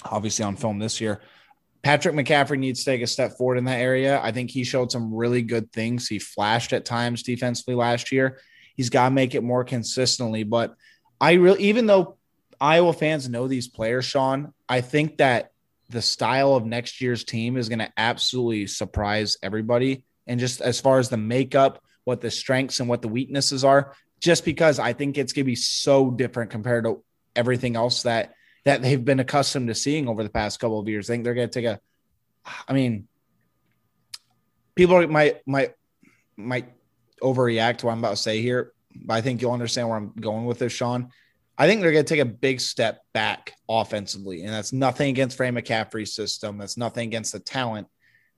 obviously 0.04 0.44
on 0.44 0.56
film 0.56 0.78
this 0.78 1.00
year. 1.00 1.20
Patrick 1.84 2.14
McCaffery 2.14 2.58
needs 2.58 2.80
to 2.80 2.90
take 2.90 3.02
a 3.02 3.06
step 3.06 3.36
forward 3.36 3.58
in 3.58 3.64
that 3.66 3.78
area. 3.78 4.20
I 4.20 4.32
think 4.32 4.50
he 4.50 4.64
showed 4.64 4.90
some 4.90 5.14
really 5.14 5.42
good 5.42 5.70
things. 5.70 6.08
He 6.08 6.18
flashed 6.18 6.72
at 6.72 6.86
times 6.86 7.22
defensively 7.22 7.74
last 7.74 8.10
year. 8.10 8.40
He's 8.74 8.90
got 8.90 9.10
to 9.10 9.14
make 9.14 9.34
it 9.34 9.42
more 9.42 9.64
consistently. 9.64 10.44
But 10.44 10.74
I 11.20 11.34
really, 11.34 11.64
even 11.64 11.86
though 11.86 12.16
Iowa 12.60 12.94
fans 12.94 13.28
know 13.28 13.46
these 13.46 13.68
players, 13.68 14.06
Sean. 14.06 14.54
I 14.68 14.80
think 14.80 15.18
that 15.18 15.52
the 15.90 16.02
style 16.02 16.54
of 16.54 16.64
next 16.64 17.00
year's 17.00 17.24
team 17.24 17.58
is 17.58 17.68
going 17.68 17.80
to 17.80 17.92
absolutely 17.96 18.66
surprise 18.66 19.36
everybody. 19.42 20.04
And 20.26 20.40
just 20.40 20.62
as 20.62 20.80
far 20.80 20.98
as 20.98 21.10
the 21.10 21.18
makeup, 21.18 21.82
what 22.04 22.22
the 22.22 22.30
strengths 22.30 22.80
and 22.80 22.88
what 22.88 23.02
the 23.02 23.08
weaknesses 23.08 23.64
are, 23.64 23.94
just 24.20 24.44
because 24.46 24.78
I 24.78 24.94
think 24.94 25.18
it's 25.18 25.34
going 25.34 25.44
to 25.44 25.50
be 25.50 25.56
so 25.56 26.10
different 26.10 26.50
compared 26.50 26.84
to 26.84 27.04
everything 27.36 27.76
else 27.76 28.04
that 28.04 28.32
that 28.64 28.82
they've 28.82 29.04
been 29.04 29.20
accustomed 29.20 29.68
to 29.68 29.74
seeing 29.74 30.08
over 30.08 30.22
the 30.22 30.30
past 30.30 30.58
couple 30.58 30.80
of 30.80 30.88
years. 30.88 31.08
I 31.08 31.14
think 31.14 31.24
they're 31.24 31.34
going 31.34 31.48
to 31.48 31.60
take 31.60 31.68
a. 31.68 31.80
I 32.68 32.72
mean, 32.72 33.08
people 34.74 35.06
might 35.06 35.46
might 35.46 35.74
might 36.36 36.72
overreact 37.22 37.78
to 37.78 37.86
what 37.86 37.92
I'm 37.92 37.98
about 37.98 38.10
to 38.10 38.16
say 38.16 38.42
here, 38.42 38.72
but 38.94 39.14
I 39.14 39.20
think 39.20 39.40
you'll 39.40 39.52
understand 39.52 39.88
where 39.88 39.96
I'm 39.96 40.12
going 40.18 40.46
with 40.46 40.58
this, 40.58 40.72
Sean. 40.72 41.10
I 41.56 41.68
think 41.68 41.80
they're 41.80 41.92
going 41.92 42.04
to 42.04 42.14
take 42.14 42.22
a 42.22 42.24
big 42.24 42.60
step 42.60 43.02
back 43.12 43.52
offensively. 43.68 44.42
And 44.42 44.52
that's 44.52 44.72
nothing 44.72 45.10
against 45.10 45.36
Fran 45.36 45.54
McCaffery's 45.54 46.12
system. 46.12 46.58
That's 46.58 46.76
nothing 46.76 47.06
against 47.06 47.32
the 47.32 47.38
talent. 47.38 47.86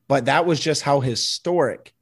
But 0.06 0.26
that 0.26 0.44
was 0.44 0.60
just 0.60 0.82
how 0.82 1.00
historic 1.00 1.94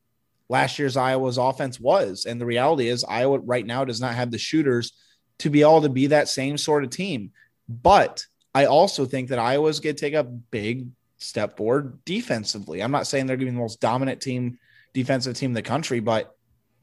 last 0.49 0.79
year's 0.79 0.97
Iowa's 0.97 1.39
offense 1.39 1.79
was. 1.79 2.27
And 2.27 2.41
the 2.41 2.47
reality 2.47 2.89
is, 2.89 3.05
Iowa 3.05 3.39
right 3.39 3.65
now 3.65 3.85
does 3.85 4.01
not 4.01 4.15
have 4.15 4.31
the 4.31 4.39
shooters 4.39 4.93
to 5.39 5.51
be 5.51 5.63
able 5.63 5.83
to 5.83 5.89
be 5.89 6.09
that 6.09 6.29
same 6.29 6.59
sort 6.59 6.85
of 6.85 6.91
team. 6.91 7.33
But 7.69 8.27
I 8.55 8.67
also 8.67 9.05
think 9.05 9.29
that 9.29 9.39
Iowa's 9.39 9.81
going 9.81 9.97
to 9.97 10.01
take 10.01 10.15
a 10.15 10.23
big 10.25 10.89
step 11.19 11.57
forward 11.57 12.05
defensively. 12.05 12.83
I'm 12.83 12.93
not 12.93 13.07
saying 13.07 13.27
they're 13.27 13.37
going 13.37 13.47
to 13.47 13.53
be 13.53 13.57
the 13.57 13.63
most 13.63 13.81
dominant 13.81 14.21
team, 14.21 14.59
defensive 14.93 15.37
team 15.37 15.51
in 15.51 15.55
the 15.55 15.63
country, 15.63 16.01
but 16.01 16.35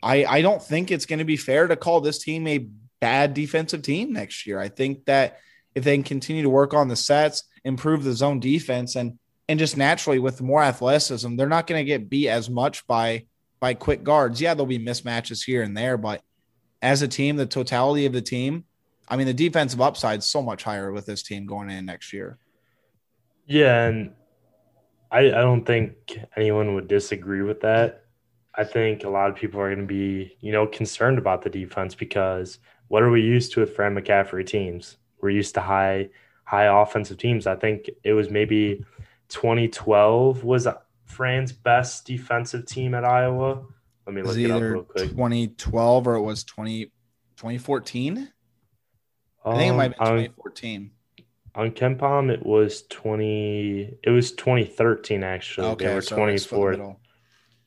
I, 0.03 0.25
I 0.25 0.41
don't 0.41 0.61
think 0.61 0.91
it's 0.91 1.05
going 1.05 1.19
to 1.19 1.25
be 1.25 1.37
fair 1.37 1.67
to 1.67 1.75
call 1.75 2.01
this 2.01 2.19
team 2.19 2.47
a 2.47 2.67
bad 2.99 3.33
defensive 3.33 3.81
team 3.81 4.13
next 4.13 4.47
year. 4.47 4.59
I 4.59 4.69
think 4.69 5.05
that 5.05 5.39
if 5.75 5.83
they 5.83 5.95
can 5.95 6.03
continue 6.03 6.43
to 6.43 6.49
work 6.49 6.73
on 6.73 6.87
the 6.87 6.95
sets, 6.95 7.43
improve 7.63 8.03
the 8.03 8.13
zone 8.13 8.39
defense, 8.39 8.95
and 8.95 9.17
and 9.47 9.59
just 9.59 9.75
naturally 9.75 10.19
with 10.19 10.41
more 10.41 10.63
athleticism, 10.63 11.35
they're 11.35 11.47
not 11.47 11.67
going 11.67 11.79
to 11.79 11.85
get 11.85 12.09
beat 12.09 12.29
as 12.29 12.49
much 12.49 12.85
by 12.87 13.25
by 13.59 13.73
quick 13.73 14.03
guards. 14.03 14.41
Yeah, 14.41 14.53
there'll 14.53 14.65
be 14.65 14.79
mismatches 14.79 15.43
here 15.43 15.61
and 15.61 15.75
there, 15.77 15.97
but 15.97 16.21
as 16.81 17.01
a 17.01 17.07
team, 17.07 17.35
the 17.35 17.45
totality 17.45 18.05
of 18.05 18.13
the 18.13 18.21
team, 18.21 18.65
I 19.11 19.17
mean, 19.17 19.27
the 19.27 19.33
defensive 19.33 19.81
upside 19.81 20.19
is 20.19 20.25
so 20.25 20.41
much 20.41 20.63
higher 20.63 20.93
with 20.93 21.05
this 21.05 21.21
team 21.21 21.45
going 21.45 21.69
in 21.69 21.85
next 21.85 22.13
year. 22.13 22.37
Yeah, 23.45 23.85
and 23.85 24.13
I, 25.11 25.19
I 25.27 25.41
don't 25.41 25.65
think 25.65 26.17
anyone 26.37 26.75
would 26.75 26.87
disagree 26.87 27.41
with 27.41 27.59
that. 27.59 28.05
I 28.55 28.63
think 28.63 29.03
a 29.03 29.09
lot 29.09 29.29
of 29.29 29.35
people 29.35 29.59
are 29.59 29.67
going 29.67 29.85
to 29.85 29.93
be, 29.93 30.37
you 30.39 30.53
know, 30.53 30.65
concerned 30.65 31.17
about 31.17 31.41
the 31.41 31.49
defense 31.49 31.93
because 31.93 32.59
what 32.87 33.03
are 33.03 33.11
we 33.11 33.21
used 33.21 33.51
to 33.53 33.59
with 33.59 33.75
Fran 33.75 33.95
McCaffery 33.95 34.47
teams? 34.47 34.95
We're 35.19 35.31
used 35.31 35.55
to 35.55 35.61
high 35.61 36.09
high 36.45 36.81
offensive 36.81 37.17
teams. 37.17 37.47
I 37.47 37.55
think 37.57 37.89
it 38.03 38.13
was 38.13 38.29
maybe 38.29 38.85
2012 39.27 40.45
was 40.45 40.69
Fran's 41.03 41.51
best 41.51 42.05
defensive 42.05 42.65
team 42.65 42.93
at 42.93 43.03
Iowa. 43.03 43.65
Let 44.05 44.15
me 44.15 44.21
look 44.21 44.37
it 44.37 44.51
up 44.51 44.61
real 44.61 44.83
quick. 44.83 45.09
2012 45.09 46.07
or 46.07 46.15
it 46.15 46.21
was 46.21 46.45
20, 46.45 46.85
2014. 47.35 48.31
I 49.45 49.57
think 49.57 49.73
it 49.73 49.75
might 49.75 49.93
have 49.99 50.15
been 50.15 50.25
2014. 50.25 50.91
On, 51.55 51.65
on 51.65 51.71
KenPom, 51.71 52.31
it 52.31 52.45
was 52.45 52.83
20. 52.83 53.97
It 54.03 54.09
was 54.09 54.31
2013 54.33 55.23
actually. 55.23 55.67
Okay, 55.67 55.87
they 55.87 55.95
were 55.95 56.01
so 56.01 56.15
24th. 56.15 56.95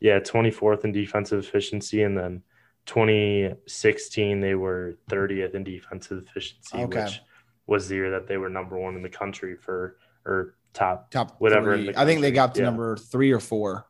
Yeah, 0.01 0.21
24th 0.21 0.85
in 0.85 0.93
defensive 0.93 1.45
efficiency, 1.45 2.03
and 2.03 2.17
then 2.17 2.43
2016 2.87 4.41
they 4.41 4.55
were 4.55 4.99
30th 5.09 5.55
in 5.55 5.65
defensive 5.65 6.25
efficiency, 6.27 6.79
okay. 6.79 7.05
which 7.05 7.21
was 7.67 7.89
the 7.89 7.95
year 7.95 8.11
that 8.11 8.27
they 8.27 8.37
were 8.37 8.51
number 8.51 8.79
one 8.79 8.95
in 8.95 9.03
the 9.03 9.09
country 9.09 9.57
for 9.57 9.97
or 10.27 10.55
top 10.75 11.11
top 11.11 11.37
whatever. 11.39 11.75
I 11.97 12.05
think 12.05 12.21
they 12.21 12.31
got 12.31 12.55
to 12.57 12.61
yeah. 12.61 12.67
number 12.67 12.97
three 12.97 13.33
or 13.33 13.41
four. 13.41 13.87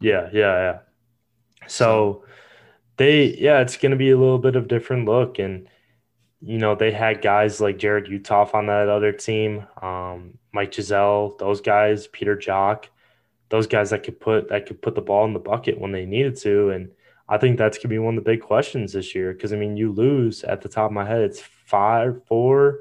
Yeah, 0.00 0.28
yeah, 0.32 0.40
yeah. 0.40 0.78
So 1.66 2.24
they, 2.96 3.34
yeah, 3.38 3.60
it's 3.60 3.76
going 3.76 3.92
to 3.92 3.96
be 3.96 4.10
a 4.10 4.18
little 4.18 4.38
bit 4.38 4.56
of 4.56 4.68
different 4.68 5.06
look, 5.06 5.38
and 5.38 5.66
you 6.44 6.58
know 6.58 6.74
they 6.74 6.92
had 6.92 7.22
guys 7.22 7.60
like 7.60 7.78
Jarrod 7.78 8.08
Uthoff 8.08 8.54
on 8.54 8.66
that 8.66 8.88
other 8.88 9.12
team, 9.12 9.66
um, 9.80 10.38
Mike 10.52 10.72
Gesell, 10.72 11.38
those 11.38 11.60
guys, 11.60 12.06
Peter 12.08 12.36
Jok, 12.36 12.84
those 13.48 13.66
guys 13.66 13.90
that 13.90 14.02
could 14.02 14.20
put 14.20 14.48
that 14.48 14.66
could 14.66 14.82
put 14.82 14.94
the 14.94 15.00
ball 15.00 15.24
in 15.24 15.32
the 15.32 15.38
bucket 15.38 15.80
when 15.80 15.92
they 15.92 16.04
needed 16.04 16.36
to, 16.38 16.70
and 16.70 16.90
I 17.28 17.38
think 17.38 17.56
that's 17.56 17.78
gonna 17.78 17.88
be 17.88 17.98
one 17.98 18.18
of 18.18 18.24
the 18.24 18.30
big 18.30 18.42
questions 18.42 18.92
this 18.92 19.14
year. 19.14 19.32
Because 19.32 19.52
I 19.52 19.56
mean, 19.56 19.76
you 19.76 19.92
lose 19.92 20.44
at 20.44 20.60
the 20.60 20.68
top 20.68 20.86
of 20.86 20.92
my 20.92 21.06
head, 21.06 21.22
it's 21.22 21.40
five, 21.40 22.20
four, 22.26 22.80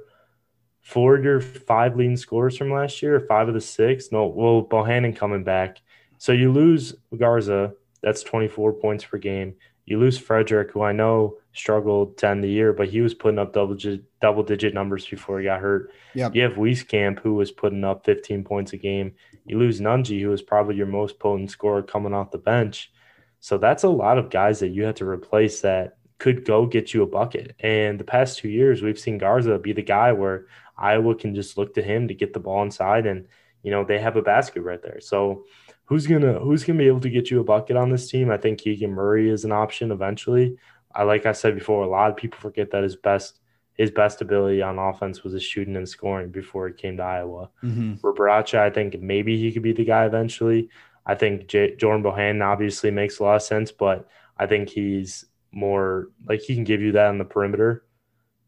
four 0.81 1.15
of 1.15 1.23
your 1.23 1.39
five 1.39 1.95
leading 1.95 2.17
scores 2.17 2.57
from 2.57 2.71
last 2.71 3.01
year, 3.01 3.19
five 3.21 3.47
of 3.47 3.53
the 3.53 3.61
six. 3.61 4.11
No, 4.11 4.27
well, 4.27 4.65
Bohannon 4.65 5.15
coming 5.15 5.43
back, 5.43 5.81
so 6.17 6.33
you 6.33 6.51
lose 6.51 6.95
Garza. 7.17 7.73
That's 8.01 8.21
24 8.21 8.73
points 8.73 9.05
per 9.05 9.17
game. 9.17 9.55
You 9.85 9.99
lose 9.99 10.19
Fredrick, 10.19 10.71
who 10.71 10.81
I 10.81 10.93
know 10.93 11.37
struggled 11.53 12.17
to 12.17 12.27
end 12.27 12.43
the 12.43 12.49
year, 12.49 12.73
but 12.73 12.87
he 12.87 13.01
was 13.01 13.13
putting 13.13 13.39
up 13.39 13.53
double 13.53 13.75
digit, 13.75 14.03
double 14.21 14.43
digit 14.43 14.73
numbers 14.73 15.05
before 15.05 15.39
he 15.39 15.45
got 15.45 15.59
hurt. 15.59 15.91
Yep. 16.15 16.35
You 16.35 16.41
have 16.43 16.53
Wieskamp, 16.53 17.19
who 17.19 17.35
was 17.35 17.51
putting 17.51 17.83
up 17.83 18.05
15 18.05 18.43
points 18.43 18.73
a 18.73 18.77
game. 18.77 19.13
You 19.45 19.59
lose 19.59 19.81
Nunge, 19.81 20.19
who 20.21 20.29
was 20.29 20.41
probably 20.41 20.75
your 20.75 20.87
most 20.87 21.19
potent 21.19 21.51
scorer 21.51 21.83
coming 21.83 22.13
off 22.13 22.31
the 22.31 22.37
bench. 22.37 22.91
So 23.39 23.57
that's 23.57 23.83
a 23.83 23.89
lot 23.89 24.17
of 24.17 24.29
guys 24.29 24.59
that 24.59 24.69
you 24.69 24.83
have 24.83 24.95
to 24.95 25.05
replace 25.05 25.61
that 25.61 25.97
could 26.17 26.45
go 26.45 26.65
get 26.65 26.93
you 26.93 27.03
a 27.03 27.07
bucket. 27.07 27.53
And 27.59 27.99
the 27.99 28.05
past 28.05 28.39
two 28.39 28.47
years, 28.47 28.81
we've 28.81 28.97
seen 28.97 29.17
Garza 29.17 29.59
be 29.59 29.73
the 29.73 29.83
guy 29.83 30.13
where 30.13 30.45
Iowa 30.77 31.15
can 31.15 31.35
just 31.35 31.57
look 31.57 31.73
to 31.73 31.81
him 31.81 32.07
to 32.07 32.13
get 32.13 32.31
the 32.31 32.39
ball 32.39 32.63
inside, 32.63 33.05
and 33.05 33.27
you 33.61 33.71
know 33.71 33.83
they 33.83 33.99
have 33.99 34.15
a 34.15 34.21
basket 34.21 34.61
right 34.61 34.81
there. 34.81 35.01
So 35.01 35.43
who's 35.85 36.07
gonna 36.07 36.39
who's 36.39 36.63
gonna 36.63 36.79
be 36.79 36.87
able 36.87 37.01
to 37.01 37.09
get 37.09 37.29
you 37.29 37.39
a 37.39 37.43
bucket 37.43 37.77
on 37.77 37.89
this 37.89 38.09
team? 38.09 38.31
I 38.31 38.37
think 38.37 38.59
Keegan 38.59 38.91
Murray 38.91 39.29
is 39.29 39.45
an 39.45 39.51
option 39.51 39.91
eventually. 39.91 40.57
I 40.93 41.03
like 41.03 41.25
I 41.25 41.31
said 41.31 41.55
before, 41.55 41.83
a 41.83 41.89
lot 41.89 42.11
of 42.11 42.17
people 42.17 42.39
forget 42.39 42.71
that 42.71 42.83
his 42.83 42.95
best 42.95 43.39
his 43.75 43.91
best 43.91 44.21
ability 44.21 44.61
on 44.61 44.77
offense 44.77 45.23
was 45.23 45.33
his 45.33 45.43
shooting 45.43 45.75
and 45.75 45.89
scoring 45.89 46.29
before 46.29 46.67
he 46.67 46.73
came 46.73 46.97
to 46.97 47.03
Iowa. 47.03 47.49
Mm-hmm. 47.63 48.05
Rebraca, 48.05 48.59
I 48.59 48.69
think 48.69 48.99
maybe 49.01 49.37
he 49.37 49.51
could 49.51 49.63
be 49.63 49.73
the 49.73 49.85
guy 49.85 50.05
eventually. 50.05 50.69
I 51.05 51.15
think 51.15 51.47
J- 51.47 51.75
Jordan 51.75 52.03
Bohannon 52.03 52.45
obviously 52.45 52.91
makes 52.91 53.19
a 53.19 53.23
lot 53.23 53.35
of 53.35 53.41
sense, 53.41 53.71
but 53.71 54.07
I 54.37 54.45
think 54.45 54.69
he's 54.69 55.25
more 55.51 56.09
like 56.27 56.41
he 56.41 56.55
can 56.55 56.63
give 56.63 56.81
you 56.81 56.93
that 56.93 57.07
on 57.07 57.17
the 57.17 57.25
perimeter. 57.25 57.83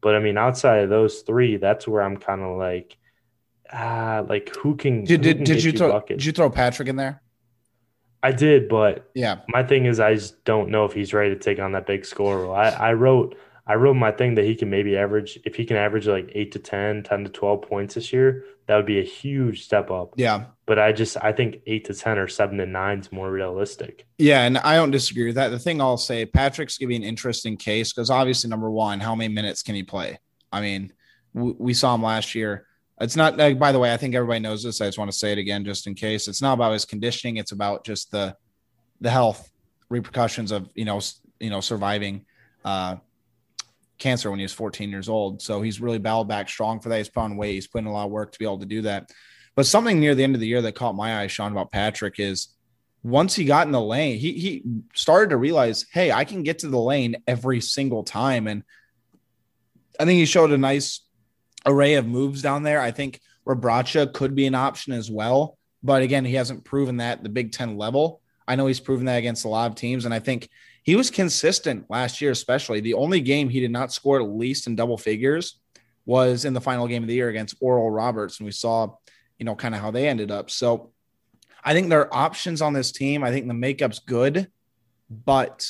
But 0.00 0.14
I 0.14 0.20
mean, 0.20 0.38
outside 0.38 0.84
of 0.84 0.90
those 0.90 1.22
three, 1.22 1.56
that's 1.56 1.88
where 1.88 2.02
I'm 2.02 2.16
kind 2.16 2.42
of 2.42 2.56
like, 2.56 2.96
ah, 3.72 4.24
like 4.28 4.54
who 4.54 4.76
can? 4.76 5.04
Did 5.04 5.24
who 5.24 5.34
did, 5.34 5.44
did 5.44 5.64
you, 5.64 5.72
throw? 5.72 6.00
Did 6.00 6.24
you 6.24 6.32
throw 6.32 6.50
Patrick 6.50 6.88
in 6.88 6.96
there? 6.96 7.22
I 8.26 8.32
did, 8.32 8.68
but 8.68 9.08
yeah, 9.14 9.38
my 9.46 9.62
thing 9.62 9.86
is 9.86 10.00
I 10.00 10.14
just 10.14 10.44
don't 10.44 10.68
know 10.68 10.84
if 10.84 10.92
he's 10.92 11.14
ready 11.14 11.32
to 11.32 11.38
take 11.38 11.60
on 11.60 11.70
that 11.72 11.86
big 11.86 12.04
score. 12.04 12.52
I, 12.52 12.70
I 12.70 12.92
wrote 12.94 13.36
I 13.68 13.74
wrote 13.74 13.94
my 13.94 14.10
thing 14.10 14.34
that 14.34 14.44
he 14.44 14.56
can 14.56 14.68
maybe 14.68 14.96
average 14.96 15.38
if 15.44 15.54
he 15.54 15.64
can 15.64 15.76
average 15.76 16.08
like 16.08 16.32
8 16.34 16.50
to 16.50 16.58
10, 16.58 17.04
10 17.04 17.24
to 17.24 17.30
12 17.30 17.62
points 17.62 17.94
this 17.94 18.12
year, 18.12 18.44
that 18.66 18.74
would 18.74 18.84
be 18.84 18.98
a 18.98 19.04
huge 19.04 19.62
step 19.62 19.92
up. 19.92 20.14
Yeah. 20.16 20.46
But 20.66 20.80
I 20.80 20.90
just 20.90 21.16
I 21.22 21.30
think 21.30 21.58
8 21.68 21.84
to 21.84 21.94
10 21.94 22.18
or 22.18 22.26
7 22.26 22.58
to 22.58 22.66
9 22.66 22.98
is 22.98 23.12
more 23.12 23.30
realistic. 23.30 24.08
Yeah, 24.18 24.42
and 24.42 24.58
I 24.58 24.74
don't 24.74 24.90
disagree 24.90 25.26
with 25.26 25.36
that. 25.36 25.50
The 25.50 25.60
thing 25.60 25.80
I'll 25.80 25.96
say, 25.96 26.26
Patrick's 26.26 26.78
gonna 26.78 26.88
be 26.88 26.96
an 26.96 27.04
interesting 27.04 27.56
case 27.56 27.92
because 27.92 28.10
obviously 28.10 28.50
number 28.50 28.72
1, 28.72 28.98
how 28.98 29.14
many 29.14 29.32
minutes 29.32 29.62
can 29.62 29.76
he 29.76 29.84
play? 29.84 30.18
I 30.50 30.60
mean, 30.60 30.92
we, 31.32 31.52
we 31.56 31.74
saw 31.74 31.94
him 31.94 32.02
last 32.02 32.34
year. 32.34 32.66
It's 33.00 33.16
not 33.16 33.36
like 33.36 33.58
by 33.58 33.72
the 33.72 33.78
way, 33.78 33.92
I 33.92 33.96
think 33.96 34.14
everybody 34.14 34.40
knows 34.40 34.62
this. 34.62 34.80
I 34.80 34.86
just 34.86 34.98
want 34.98 35.10
to 35.10 35.16
say 35.16 35.32
it 35.32 35.38
again 35.38 35.64
just 35.64 35.86
in 35.86 35.94
case. 35.94 36.28
It's 36.28 36.42
not 36.42 36.54
about 36.54 36.72
his 36.72 36.84
conditioning, 36.84 37.36
it's 37.36 37.52
about 37.52 37.84
just 37.84 38.10
the 38.10 38.36
the 39.00 39.10
health 39.10 39.50
repercussions 39.88 40.50
of, 40.50 40.68
you 40.74 40.84
know, 40.84 41.00
you 41.38 41.50
know, 41.50 41.60
surviving 41.60 42.24
uh 42.64 42.96
cancer 43.98 44.30
when 44.30 44.38
he 44.38 44.44
was 44.44 44.52
14 44.52 44.90
years 44.90 45.08
old. 45.08 45.40
So 45.40 45.62
he's 45.62 45.80
really 45.80 45.98
battled 45.98 46.28
back 46.28 46.48
strong 46.48 46.80
for 46.80 46.88
that. 46.88 46.98
He's 46.98 47.08
put 47.08 47.20
on 47.20 47.36
weight. 47.36 47.54
He's 47.54 47.66
put 47.66 47.84
a 47.84 47.90
lot 47.90 48.06
of 48.06 48.10
work 48.10 48.32
to 48.32 48.38
be 48.38 48.44
able 48.44 48.58
to 48.58 48.66
do 48.66 48.82
that. 48.82 49.10
But 49.54 49.66
something 49.66 49.98
near 49.98 50.14
the 50.14 50.22
end 50.22 50.34
of 50.34 50.40
the 50.40 50.46
year 50.46 50.60
that 50.62 50.74
caught 50.74 50.94
my 50.94 51.20
eye, 51.20 51.26
Sean, 51.28 51.52
about 51.52 51.72
Patrick 51.72 52.18
is 52.18 52.48
once 53.02 53.34
he 53.34 53.44
got 53.44 53.66
in 53.66 53.72
the 53.72 53.80
lane, 53.80 54.18
he 54.18 54.32
he 54.32 54.62
started 54.94 55.30
to 55.30 55.36
realize, 55.36 55.86
hey, 55.92 56.12
I 56.12 56.24
can 56.24 56.42
get 56.42 56.58
to 56.60 56.68
the 56.68 56.78
lane 56.78 57.16
every 57.26 57.60
single 57.60 58.04
time. 58.04 58.48
And 58.48 58.64
I 59.98 60.04
think 60.04 60.18
he 60.18 60.26
showed 60.26 60.50
a 60.50 60.58
nice 60.58 61.05
array 61.66 61.94
of 61.94 62.06
moves 62.06 62.40
down 62.42 62.62
there. 62.62 62.80
I 62.80 62.90
think 62.90 63.20
Rebraca 63.46 64.12
could 64.12 64.34
be 64.34 64.46
an 64.46 64.54
option 64.54 64.92
as 64.92 65.10
well. 65.10 65.58
But 65.82 66.02
again, 66.02 66.24
he 66.24 66.34
hasn't 66.34 66.64
proven 66.64 66.98
that 66.98 67.22
the 67.22 67.28
Big 67.28 67.52
Ten 67.52 67.76
level. 67.76 68.20
I 68.48 68.56
know 68.56 68.66
he's 68.66 68.80
proven 68.80 69.06
that 69.06 69.18
against 69.18 69.44
a 69.44 69.48
lot 69.48 69.70
of 69.70 69.76
teams. 69.76 70.04
And 70.04 70.14
I 70.14 70.20
think 70.20 70.48
he 70.82 70.96
was 70.96 71.10
consistent 71.10 71.90
last 71.90 72.20
year, 72.20 72.30
especially. 72.30 72.80
The 72.80 72.94
only 72.94 73.20
game 73.20 73.48
he 73.48 73.60
did 73.60 73.70
not 73.70 73.92
score 73.92 74.20
at 74.20 74.28
least 74.28 74.66
in 74.66 74.76
double 74.76 74.96
figures 74.96 75.60
was 76.06 76.44
in 76.44 76.54
the 76.54 76.60
final 76.60 76.86
game 76.86 77.02
of 77.02 77.08
the 77.08 77.14
year 77.14 77.28
against 77.28 77.56
Oral 77.60 77.90
Roberts. 77.90 78.38
And 78.38 78.46
we 78.46 78.52
saw, 78.52 78.94
you 79.38 79.44
know, 79.44 79.56
kind 79.56 79.74
of 79.74 79.80
how 79.80 79.90
they 79.90 80.08
ended 80.08 80.30
up. 80.30 80.50
So 80.50 80.92
I 81.64 81.72
think 81.72 81.88
there 81.88 82.00
are 82.00 82.14
options 82.14 82.62
on 82.62 82.72
this 82.72 82.92
team. 82.92 83.24
I 83.24 83.32
think 83.32 83.48
the 83.48 83.54
makeup's 83.54 83.98
good, 83.98 84.48
but 85.10 85.68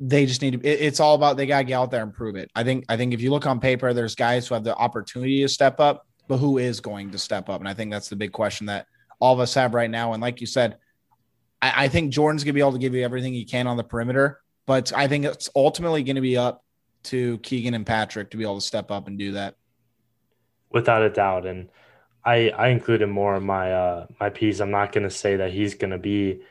they 0.00 0.24
just 0.26 0.40
need 0.40 0.60
to 0.60 0.68
it, 0.68 0.80
it's 0.80 0.98
all 0.98 1.14
about 1.14 1.36
they 1.36 1.46
gotta 1.46 1.64
get 1.64 1.74
out 1.74 1.90
there 1.90 2.02
and 2.02 2.12
prove 2.12 2.36
it. 2.36 2.50
I 2.54 2.64
think 2.64 2.84
I 2.88 2.96
think 2.96 3.12
if 3.12 3.20
you 3.20 3.30
look 3.30 3.46
on 3.46 3.60
paper, 3.60 3.92
there's 3.92 4.14
guys 4.14 4.48
who 4.48 4.54
have 4.54 4.64
the 4.64 4.74
opportunity 4.74 5.42
to 5.42 5.48
step 5.48 5.78
up, 5.78 6.06
but 6.26 6.38
who 6.38 6.58
is 6.58 6.80
going 6.80 7.10
to 7.10 7.18
step 7.18 7.48
up? 7.48 7.60
And 7.60 7.68
I 7.68 7.74
think 7.74 7.90
that's 7.90 8.08
the 8.08 8.16
big 8.16 8.32
question 8.32 8.66
that 8.66 8.86
all 9.20 9.34
of 9.34 9.40
us 9.40 9.54
have 9.54 9.74
right 9.74 9.90
now. 9.90 10.14
And 10.14 10.22
like 10.22 10.40
you 10.40 10.46
said, 10.46 10.78
I, 11.60 11.84
I 11.84 11.88
think 11.88 12.12
Jordan's 12.12 12.42
gonna 12.42 12.54
be 12.54 12.60
able 12.60 12.72
to 12.72 12.78
give 12.78 12.94
you 12.94 13.04
everything 13.04 13.34
he 13.34 13.44
can 13.44 13.66
on 13.66 13.76
the 13.76 13.84
perimeter, 13.84 14.40
but 14.66 14.92
I 14.94 15.06
think 15.06 15.24
it's 15.24 15.50
ultimately 15.54 16.02
going 16.02 16.16
to 16.16 16.22
be 16.22 16.36
up 16.36 16.64
to 17.04 17.38
Keegan 17.38 17.74
and 17.74 17.86
Patrick 17.86 18.30
to 18.30 18.36
be 18.36 18.44
able 18.44 18.60
to 18.60 18.66
step 18.66 18.90
up 18.90 19.06
and 19.08 19.18
do 19.18 19.32
that. 19.32 19.56
Without 20.70 21.02
a 21.02 21.10
doubt, 21.10 21.44
and 21.46 21.68
I 22.24 22.50
I 22.50 22.68
included 22.68 23.08
more 23.08 23.36
in 23.36 23.44
my 23.44 23.72
uh 23.72 24.06
my 24.20 24.30
piece. 24.30 24.60
I'm 24.60 24.70
not 24.70 24.92
going 24.92 25.04
to 25.04 25.10
say 25.10 25.36
that 25.36 25.52
he's 25.52 25.74
going 25.74 25.90
to 25.90 25.98
be 25.98 26.42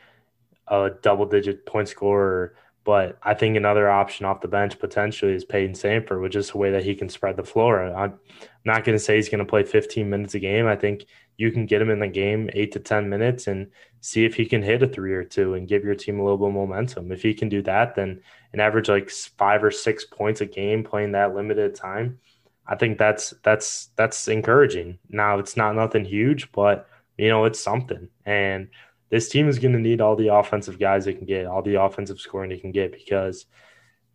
a 0.68 0.90
double 1.02 1.26
digit 1.26 1.64
point 1.66 1.88
scorer, 1.88 2.54
but 2.84 3.18
I 3.22 3.34
think 3.34 3.56
another 3.56 3.90
option 3.90 4.26
off 4.26 4.40
the 4.40 4.48
bench 4.48 4.78
potentially 4.78 5.34
is 5.34 5.44
Payton 5.44 5.74
Sandfort, 5.74 6.22
which 6.22 6.36
is 6.36 6.50
a 6.50 6.58
way 6.58 6.70
that 6.70 6.84
he 6.84 6.94
can 6.94 7.08
spread 7.08 7.36
the 7.36 7.44
floor. 7.44 7.82
I'm 7.94 8.18
not 8.64 8.84
going 8.84 8.96
to 8.96 9.04
say 9.04 9.16
he's 9.16 9.28
going 9.28 9.44
to 9.44 9.44
play 9.44 9.64
15 9.64 10.08
minutes 10.08 10.34
a 10.34 10.38
game. 10.38 10.66
I 10.66 10.76
think 10.76 11.06
you 11.36 11.50
can 11.50 11.66
get 11.66 11.82
him 11.82 11.90
in 11.90 12.00
the 12.00 12.08
game 12.08 12.50
eight 12.54 12.72
to 12.72 12.80
10 12.80 13.08
minutes 13.08 13.46
and 13.46 13.70
see 14.00 14.24
if 14.24 14.34
he 14.34 14.46
can 14.46 14.62
hit 14.62 14.82
a 14.82 14.86
three 14.86 15.14
or 15.14 15.24
two 15.24 15.54
and 15.54 15.68
give 15.68 15.84
your 15.84 15.94
team 15.94 16.18
a 16.18 16.22
little 16.22 16.38
bit 16.38 16.48
of 16.48 16.54
momentum. 16.54 17.12
If 17.12 17.22
he 17.22 17.34
can 17.34 17.48
do 17.48 17.62
that, 17.62 17.94
then 17.94 18.20
an 18.52 18.60
average 18.60 18.88
like 18.88 19.10
five 19.10 19.62
or 19.62 19.70
six 19.70 20.04
points 20.04 20.40
a 20.40 20.46
game 20.46 20.82
playing 20.82 21.12
that 21.12 21.34
limited 21.34 21.74
time, 21.74 22.18
I 22.66 22.76
think 22.76 22.98
that's 22.98 23.34
that's 23.42 23.90
that's 23.96 24.28
encouraging. 24.28 24.98
Now 25.08 25.38
it's 25.38 25.56
not 25.56 25.74
nothing 25.74 26.04
huge, 26.04 26.52
but 26.52 26.88
you 27.18 27.28
know 27.28 27.44
it's 27.44 27.60
something. 27.60 28.08
And 28.24 28.68
this 29.10 29.28
team 29.28 29.48
is 29.48 29.58
going 29.58 29.72
to 29.72 29.78
need 29.78 30.00
all 30.00 30.16
the 30.16 30.28
offensive 30.28 30.78
guys 30.78 31.04
they 31.04 31.14
can 31.14 31.26
get, 31.26 31.46
all 31.46 31.62
the 31.62 31.80
offensive 31.80 32.20
scoring 32.20 32.50
they 32.50 32.58
can 32.58 32.72
get, 32.72 32.92
because 32.92 33.46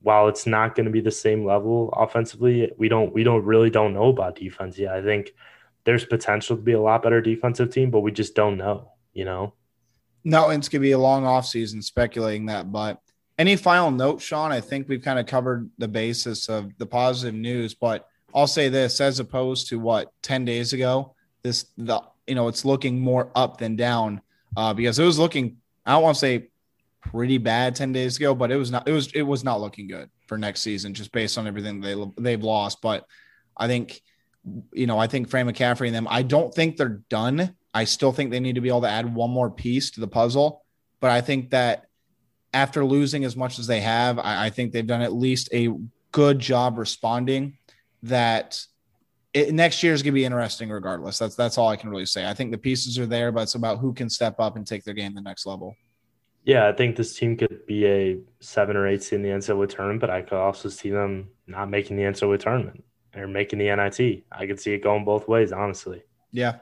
while 0.01 0.27
it's 0.27 0.47
not 0.47 0.75
going 0.75 0.85
to 0.85 0.91
be 0.91 1.01
the 1.01 1.11
same 1.11 1.45
level 1.45 1.89
offensively, 1.89 2.71
we 2.77 2.87
don't 2.87 3.13
we 3.13 3.23
don't 3.23 3.43
really 3.43 3.69
don't 3.69 3.93
know 3.93 4.09
about 4.09 4.35
defense 4.35 4.77
yet. 4.77 4.93
I 4.93 5.01
think 5.01 5.31
there's 5.83 6.05
potential 6.05 6.55
to 6.55 6.61
be 6.61 6.73
a 6.73 6.81
lot 6.81 7.03
better 7.03 7.21
defensive 7.21 7.71
team, 7.71 7.91
but 7.91 8.01
we 8.01 8.11
just 8.11 8.35
don't 8.35 8.57
know, 8.57 8.91
you 9.13 9.25
know? 9.25 9.53
No, 10.23 10.49
it's 10.49 10.69
going 10.69 10.79
to 10.81 10.87
be 10.87 10.91
a 10.91 10.97
long 10.97 11.23
offseason 11.23 11.83
speculating 11.83 12.47
that. 12.47 12.71
But 12.71 12.99
any 13.37 13.55
final 13.55 13.91
note, 13.91 14.21
Sean? 14.21 14.51
I 14.51 14.61
think 14.61 14.89
we've 14.89 15.03
kind 15.03 15.19
of 15.19 15.27
covered 15.27 15.69
the 15.77 15.87
basis 15.87 16.49
of 16.49 16.75
the 16.77 16.87
positive 16.87 17.35
news, 17.35 17.75
but 17.75 18.07
I'll 18.33 18.47
say 18.47 18.69
this 18.69 18.99
as 18.99 19.19
opposed 19.19 19.67
to 19.69 19.79
what 19.79 20.11
10 20.23 20.45
days 20.45 20.73
ago, 20.73 21.15
this, 21.43 21.65
the, 21.77 22.01
you 22.25 22.33
know, 22.33 22.47
it's 22.47 22.65
looking 22.65 22.99
more 22.99 23.31
up 23.35 23.57
than 23.57 23.75
down 23.75 24.21
uh, 24.55 24.73
because 24.73 24.99
it 24.99 25.05
was 25.05 25.19
looking, 25.19 25.57
I 25.85 25.93
don't 25.93 26.03
want 26.03 26.15
to 26.15 26.19
say 26.19 26.49
pretty 27.01 27.37
bad 27.37 27.75
10 27.75 27.91
days 27.91 28.17
ago, 28.17 28.33
but 28.33 28.51
it 28.51 28.55
was 28.55 28.71
not, 28.71 28.87
it 28.87 28.91
was, 28.91 29.11
it 29.13 29.21
was 29.21 29.43
not 29.43 29.61
looking 29.61 29.87
good 29.87 30.09
for 30.27 30.37
next 30.37 30.61
season 30.61 30.93
just 30.93 31.11
based 31.11 31.37
on 31.37 31.47
everything 31.47 31.81
they, 31.81 31.95
they've 32.17 32.43
lost. 32.43 32.81
But 32.81 33.05
I 33.55 33.67
think, 33.67 34.01
you 34.73 34.87
know, 34.87 34.97
I 34.97 35.07
think 35.07 35.29
Fran 35.29 35.47
McCaffery 35.47 35.87
and 35.87 35.95
them, 35.95 36.07
I 36.09 36.21
don't 36.23 36.53
think 36.53 36.77
they're 36.77 37.01
done. 37.09 37.55
I 37.73 37.83
still 37.83 38.11
think 38.11 38.31
they 38.31 38.39
need 38.39 38.55
to 38.55 38.61
be 38.61 38.69
able 38.69 38.81
to 38.81 38.89
add 38.89 39.13
one 39.13 39.31
more 39.31 39.49
piece 39.49 39.91
to 39.91 39.99
the 39.99 40.07
puzzle. 40.07 40.63
But 40.99 41.11
I 41.11 41.21
think 41.21 41.51
that 41.51 41.85
after 42.53 42.85
losing 42.85 43.25
as 43.25 43.35
much 43.35 43.59
as 43.59 43.67
they 43.67 43.81
have, 43.81 44.17
I, 44.17 44.45
I 44.45 44.49
think 44.49 44.71
they've 44.71 44.87
done 44.87 45.01
at 45.01 45.13
least 45.13 45.49
a 45.53 45.69
good 46.11 46.39
job 46.39 46.77
responding 46.77 47.57
that 48.03 48.65
it, 49.35 49.53
next 49.53 49.83
year 49.83 49.93
is 49.93 50.01
going 50.01 50.13
to 50.13 50.15
be 50.15 50.23
interesting 50.23 50.69
regardless. 50.69 51.19
That's 51.19 51.35
that's 51.35 51.57
all 51.57 51.67
I 51.67 51.75
can 51.75 51.89
really 51.89 52.05
say. 52.05 52.25
I 52.25 52.33
think 52.33 52.51
the 52.51 52.57
pieces 52.57 52.97
are 52.97 53.05
there, 53.05 53.33
but 53.33 53.41
it's 53.41 53.55
about 53.55 53.79
who 53.79 53.93
can 53.93 54.09
step 54.09 54.39
up 54.39 54.55
and 54.55 54.65
take 54.65 54.85
their 54.85 54.93
game 54.93 55.11
to 55.11 55.15
the 55.15 55.21
next 55.21 55.45
level. 55.45 55.75
Yeah, 56.45 56.67
I 56.67 56.71
think 56.71 56.95
this 56.95 57.17
team 57.17 57.35
could 57.35 57.65
be 57.65 57.85
a 57.85 58.17
seven 58.39 58.77
or 58.77 58.87
eight 58.87 59.03
seed 59.03 59.19
in 59.19 59.23
the 59.23 59.29
NCAA 59.29 59.67
tournament, 59.67 59.99
but 59.99 60.09
I 60.09 60.21
could 60.21 60.37
also 60.37 60.69
see 60.69 60.89
them 60.89 61.27
not 61.47 61.69
making 61.69 61.97
the 61.97 62.03
NCAA 62.03 62.39
tournament 62.39 62.83
or 63.15 63.27
making 63.27 63.59
the 63.59 63.75
NIT. 63.75 64.23
I 64.31 64.47
could 64.47 64.59
see 64.59 64.73
it 64.73 64.83
going 64.83 65.03
both 65.03 65.27
ways, 65.27 65.51
honestly. 65.51 66.03
Yeah. 66.31 66.59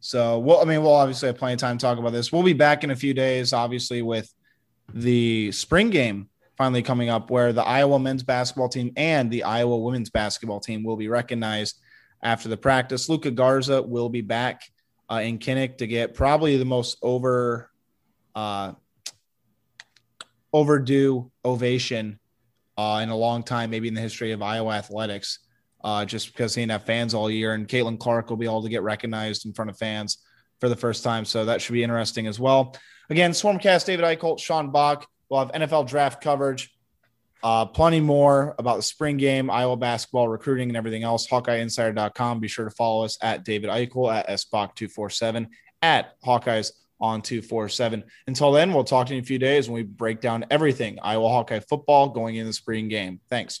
So, 0.00 0.38
well, 0.38 0.62
I 0.62 0.64
mean, 0.64 0.82
we'll 0.82 0.94
obviously 0.94 1.26
have 1.26 1.36
plenty 1.36 1.54
of 1.54 1.60
time 1.60 1.78
to 1.78 1.82
talk 1.82 1.98
about 1.98 2.12
this. 2.12 2.32
We'll 2.32 2.42
be 2.42 2.54
back 2.54 2.82
in 2.82 2.90
a 2.90 2.96
few 2.96 3.14
days, 3.14 3.52
obviously, 3.52 4.02
with 4.02 4.32
the 4.92 5.52
spring 5.52 5.90
game 5.90 6.28
finally 6.56 6.82
coming 6.82 7.10
up, 7.10 7.30
where 7.30 7.52
the 7.52 7.62
Iowa 7.62 7.98
men's 7.98 8.22
basketball 8.22 8.70
team 8.70 8.92
and 8.96 9.30
the 9.30 9.42
Iowa 9.42 9.76
women's 9.76 10.10
basketball 10.10 10.60
team 10.60 10.82
will 10.82 10.96
be 10.96 11.08
recognized 11.08 11.78
after 12.26 12.48
the 12.48 12.56
practice. 12.56 13.08
Luka 13.08 13.30
Garza 13.30 13.80
will 13.80 14.08
be 14.08 14.20
back 14.20 14.62
uh, 15.08 15.20
in 15.22 15.38
Kinnick 15.38 15.78
to 15.78 15.86
get 15.86 16.12
probably 16.12 16.56
the 16.56 16.64
most 16.64 16.98
over 17.00 17.70
uh, 18.34 18.72
overdue 20.52 21.30
ovation 21.44 22.18
uh, 22.76 22.98
in 23.00 23.10
a 23.10 23.16
long 23.16 23.44
time, 23.44 23.70
maybe 23.70 23.86
in 23.86 23.94
the 23.94 24.00
history 24.00 24.32
of 24.32 24.42
Iowa 24.42 24.72
athletics, 24.72 25.38
uh, 25.84 26.04
just 26.04 26.32
because 26.32 26.52
he 26.52 26.62
didn't 26.62 26.72
have 26.72 26.82
fans 26.82 27.14
all 27.14 27.30
year. 27.30 27.54
And 27.54 27.68
Caitlin 27.68 27.96
Clark 27.96 28.28
will 28.28 28.36
be 28.36 28.46
able 28.46 28.64
to 28.64 28.68
get 28.68 28.82
recognized 28.82 29.46
in 29.46 29.52
front 29.52 29.70
of 29.70 29.78
fans 29.78 30.18
for 30.58 30.68
the 30.68 30.74
first 30.74 31.04
time. 31.04 31.24
So 31.24 31.44
that 31.44 31.62
should 31.62 31.74
be 31.74 31.84
interesting 31.84 32.26
as 32.26 32.40
well. 32.40 32.76
Again, 33.08 33.30
Swarmcast, 33.30 33.86
David 33.86 34.04
Eickholt, 34.04 34.40
Sean 34.40 34.72
Bach. 34.72 35.06
We'll 35.28 35.38
have 35.38 35.52
NFL 35.52 35.86
draft 35.86 36.20
coverage, 36.20 36.75
uh, 37.42 37.66
plenty 37.66 38.00
more 38.00 38.54
about 38.58 38.76
the 38.76 38.82
spring 38.82 39.16
game, 39.16 39.50
Iowa 39.50 39.76
basketball, 39.76 40.28
recruiting, 40.28 40.68
and 40.68 40.76
everything 40.76 41.02
else. 41.02 41.26
HawkeyeInsider.com. 41.28 42.40
Be 42.40 42.48
sure 42.48 42.64
to 42.64 42.70
follow 42.70 43.04
us 43.04 43.18
at 43.22 43.44
David 43.44 43.70
Eickholt, 43.70 44.14
at 44.14 44.28
SBach247, 44.28 45.48
at 45.82 46.20
Hawkeyes 46.22 46.72
on 47.00 47.22
247. 47.22 48.04
Until 48.26 48.52
then, 48.52 48.72
we'll 48.72 48.84
talk 48.84 49.06
to 49.08 49.12
you 49.14 49.18
in 49.18 49.24
a 49.24 49.26
few 49.26 49.38
days 49.38 49.68
when 49.68 49.74
we 49.74 49.82
break 49.82 50.20
down 50.20 50.46
everything 50.50 50.98
Iowa 51.02 51.28
Hawkeye 51.28 51.60
football 51.60 52.08
going 52.08 52.36
in 52.36 52.46
the 52.46 52.52
spring 52.52 52.88
game. 52.88 53.20
Thanks. 53.28 53.60